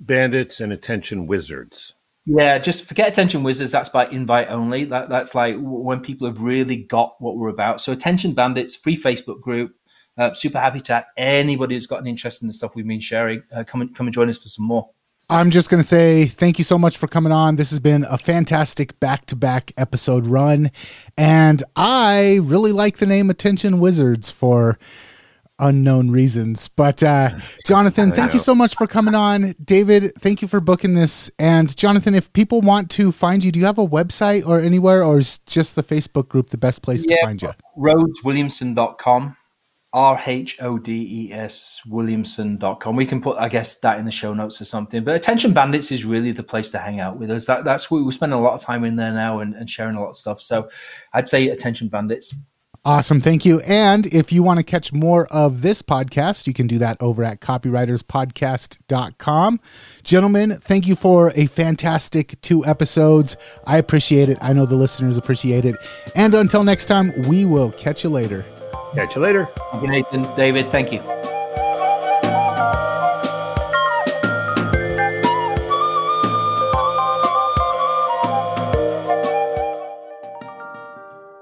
bandits 0.00 0.60
and 0.60 0.72
attention 0.72 1.26
wizards. 1.26 1.94
Yeah, 2.24 2.58
just 2.58 2.86
forget 2.86 3.08
Attention 3.08 3.42
Wizards. 3.42 3.72
That's 3.72 3.88
by 3.88 4.06
invite 4.06 4.48
only. 4.48 4.84
That, 4.84 5.08
that's 5.08 5.34
like 5.34 5.56
when 5.58 6.00
people 6.00 6.28
have 6.28 6.40
really 6.40 6.76
got 6.76 7.20
what 7.20 7.36
we're 7.36 7.48
about. 7.48 7.80
So 7.80 7.92
Attention 7.92 8.32
Bandits, 8.32 8.76
free 8.76 8.96
Facebook 8.96 9.40
group. 9.40 9.74
Uh, 10.18 10.34
super 10.34 10.58
happy 10.58 10.80
to 10.80 10.94
have 10.94 11.06
anybody 11.16 11.74
who's 11.74 11.86
got 11.86 12.00
an 12.00 12.06
interest 12.06 12.42
in 12.42 12.48
the 12.48 12.54
stuff 12.54 12.74
we've 12.74 12.86
been 12.86 13.00
sharing. 13.00 13.42
Uh, 13.54 13.64
come 13.64 13.80
and 13.80 13.94
come 13.94 14.06
and 14.06 14.14
join 14.14 14.28
us 14.28 14.38
for 14.38 14.48
some 14.48 14.66
more. 14.66 14.88
I'm 15.30 15.50
just 15.50 15.70
going 15.70 15.80
to 15.80 15.86
say 15.86 16.26
thank 16.26 16.58
you 16.58 16.64
so 16.64 16.78
much 16.78 16.98
for 16.98 17.06
coming 17.06 17.32
on. 17.32 17.56
This 17.56 17.70
has 17.70 17.80
been 17.80 18.04
a 18.04 18.18
fantastic 18.18 18.98
back 19.00 19.24
to 19.26 19.36
back 19.36 19.72
episode 19.78 20.26
run. 20.26 20.70
And 21.16 21.62
I 21.74 22.40
really 22.42 22.72
like 22.72 22.98
the 22.98 23.06
name 23.06 23.30
Attention 23.30 23.80
Wizards 23.80 24.30
for 24.30 24.78
unknown 25.58 26.10
reasons. 26.10 26.68
But 26.68 27.02
uh, 27.02 27.30
Jonathan, 27.66 28.12
thank 28.12 28.34
you 28.34 28.40
so 28.40 28.54
much 28.54 28.74
for 28.74 28.86
coming 28.86 29.14
on. 29.14 29.54
David, 29.64 30.12
thank 30.18 30.42
you 30.42 30.48
for 30.48 30.60
booking 30.60 30.94
this. 30.94 31.30
And 31.38 31.74
Jonathan, 31.76 32.14
if 32.14 32.30
people 32.34 32.60
want 32.60 32.90
to 32.90 33.10
find 33.10 33.42
you, 33.42 33.50
do 33.50 33.60
you 33.60 33.66
have 33.66 33.78
a 33.78 33.86
website 33.86 34.46
or 34.46 34.60
anywhere, 34.60 35.02
or 35.02 35.18
is 35.18 35.38
just 35.46 35.76
the 35.76 35.82
Facebook 35.82 36.28
group 36.28 36.50
the 36.50 36.58
best 36.58 36.82
place 36.82 37.06
yeah, 37.08 37.16
to 37.16 37.22
find 37.22 37.42
you? 37.42 37.52
RhodesWilliamson.com. 37.78 39.36
R 39.92 40.20
H 40.26 40.56
O 40.62 40.78
D 40.78 41.28
E 41.28 41.32
S 41.32 41.82
Williamson.com. 41.86 42.96
We 42.96 43.04
can 43.04 43.20
put, 43.20 43.36
I 43.38 43.48
guess, 43.48 43.76
that 43.76 43.98
in 43.98 44.04
the 44.04 44.12
show 44.12 44.32
notes 44.32 44.60
or 44.60 44.64
something. 44.64 45.04
But 45.04 45.16
Attention 45.16 45.52
Bandits 45.52 45.92
is 45.92 46.04
really 46.04 46.32
the 46.32 46.42
place 46.42 46.70
to 46.70 46.78
hang 46.78 47.00
out 47.00 47.18
with 47.18 47.30
us. 47.30 47.44
That, 47.44 47.64
that's 47.64 47.90
we, 47.90 48.02
we 48.02 48.12
spend 48.12 48.32
a 48.32 48.38
lot 48.38 48.54
of 48.54 48.60
time 48.60 48.84
in 48.84 48.96
there 48.96 49.12
now 49.12 49.40
and, 49.40 49.54
and 49.54 49.68
sharing 49.68 49.96
a 49.96 50.00
lot 50.00 50.10
of 50.10 50.16
stuff. 50.16 50.40
So 50.40 50.70
I'd 51.12 51.28
say 51.28 51.48
Attention 51.48 51.88
Bandits. 51.88 52.34
Awesome. 52.84 53.20
Thank 53.20 53.44
you. 53.44 53.60
And 53.60 54.06
if 54.06 54.32
you 54.32 54.42
want 54.42 54.58
to 54.58 54.64
catch 54.64 54.92
more 54.92 55.28
of 55.30 55.62
this 55.62 55.82
podcast, 55.82 56.48
you 56.48 56.52
can 56.52 56.66
do 56.66 56.78
that 56.78 56.96
over 57.00 57.22
at 57.22 57.40
copywriterspodcast.com. 57.40 59.60
Gentlemen, 60.02 60.58
thank 60.60 60.88
you 60.88 60.96
for 60.96 61.30
a 61.36 61.46
fantastic 61.46 62.40
two 62.40 62.66
episodes. 62.66 63.36
I 63.66 63.78
appreciate 63.78 64.28
it. 64.28 64.36
I 64.40 64.52
know 64.52 64.66
the 64.66 64.74
listeners 64.74 65.16
appreciate 65.16 65.64
it. 65.64 65.76
And 66.16 66.34
until 66.34 66.64
next 66.64 66.86
time, 66.86 67.12
we 67.28 67.44
will 67.44 67.70
catch 67.70 68.02
you 68.02 68.10
later. 68.10 68.44
Catch 68.94 69.16
you 69.16 69.22
later. 69.22 69.46
Thank 69.70 69.82
you, 69.82 69.88
Nathan. 69.88 70.36
David, 70.36 70.66
thank 70.70 70.92
you. 70.92 71.00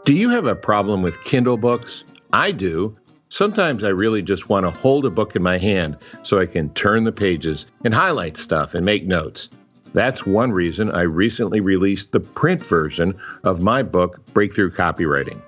Do 0.05 0.15
you 0.15 0.29
have 0.31 0.47
a 0.47 0.55
problem 0.55 1.03
with 1.03 1.23
Kindle 1.25 1.57
books? 1.57 2.05
I 2.33 2.53
do. 2.53 2.97
Sometimes 3.29 3.85
I 3.85 3.89
really 3.89 4.23
just 4.23 4.49
want 4.49 4.65
to 4.67 4.71
hold 4.71 5.05
a 5.05 5.11
book 5.11 5.37
in 5.37 5.43
my 5.43 5.59
hand 5.59 5.97
so 6.23 6.41
I 6.41 6.47
can 6.47 6.73
turn 6.75 7.05
the 7.05 7.13
pages 7.13 7.67
and 7.85 7.95
highlight 7.95 8.37
stuff 8.37 8.75
and 8.75 8.85
make 8.85 9.07
notes. 9.07 9.49
That's 9.93 10.27
one 10.27 10.53
reason 10.53 10.91
I 10.91 11.03
recently 11.03 11.61
released 11.61 12.13
the 12.13 12.21
print 12.21 12.63
version 12.65 13.17
of 13.45 13.61
my 13.61 13.83
book, 13.83 14.25
Breakthrough 14.35 14.71
Copywriting. 14.71 15.41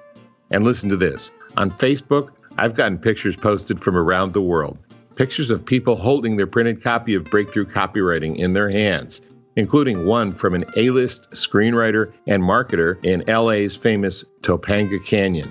And 0.50 0.64
listen 0.64 0.88
to 0.90 0.96
this 0.96 1.30
on 1.62 1.70
Facebook, 1.70 2.30
I've 2.58 2.74
gotten 2.74 2.98
pictures 2.98 3.36
posted 3.36 3.80
from 3.80 3.96
around 3.96 4.32
the 4.32 4.42
world. 4.42 4.76
Pictures 5.14 5.48
of 5.48 5.64
people 5.64 5.94
holding 5.94 6.36
their 6.36 6.46
printed 6.46 6.82
copy 6.82 7.14
of 7.14 7.22
Breakthrough 7.24 7.66
Copywriting 7.66 8.36
in 8.36 8.52
their 8.52 8.68
hands, 8.68 9.20
including 9.54 10.04
one 10.04 10.34
from 10.34 10.54
an 10.54 10.64
A 10.76 10.90
list 10.90 11.30
screenwriter 11.30 12.12
and 12.26 12.42
marketer 12.42 13.02
in 13.04 13.22
LA's 13.28 13.76
famous 13.76 14.24
Topanga 14.40 14.98
Canyon. 15.06 15.48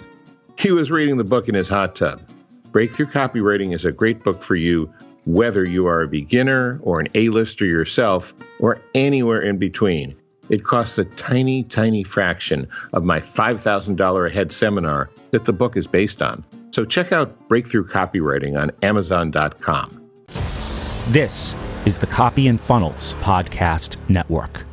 He 0.58 0.72
was 0.72 0.92
reading 0.92 1.16
the 1.16 1.24
book 1.24 1.48
in 1.48 1.56
his 1.56 1.70
hot 1.70 1.96
tub. 1.96 2.22
Breakthrough 2.74 3.06
Copywriting 3.06 3.74
is 3.74 3.86
a 3.86 3.92
great 3.94 4.22
book 4.22 4.44
for 4.44 4.58
you, 4.58 4.94
whether 5.24 5.64
you 5.64 5.88
are 5.88 6.02
a 6.02 6.10
beginner 6.10 6.78
or 6.84 7.00
an 7.00 7.08
A 7.16 7.30
lister 7.30 7.66
yourself, 7.66 8.34
or 8.60 8.82
anywhere 8.94 9.42
in 9.42 9.58
between. 9.58 10.18
It 10.52 10.66
costs 10.66 10.98
a 10.98 11.06
tiny, 11.06 11.64
tiny 11.64 12.04
fraction 12.04 12.68
of 12.92 13.06
my 13.06 13.22
$5,000 13.22 14.28
a 14.28 14.34
head 14.34 14.52
seminar 14.52 15.10
that 15.32 15.46
the 15.46 15.54
book 15.54 15.78
is 15.78 15.88
based 15.88 16.22
on. 16.22 16.44
So 16.72 16.84
check 16.84 17.14
out 17.14 17.48
Breakthrough 17.48 17.88
Copywriting 17.88 18.62
on 18.62 18.70
Amazon.com. 18.82 20.10
This 21.08 21.56
is 21.86 21.98
the 21.98 22.08
Copy 22.08 22.48
and 22.48 22.60
Funnels 22.60 23.14
Podcast 23.22 23.96
Network. 24.10 24.64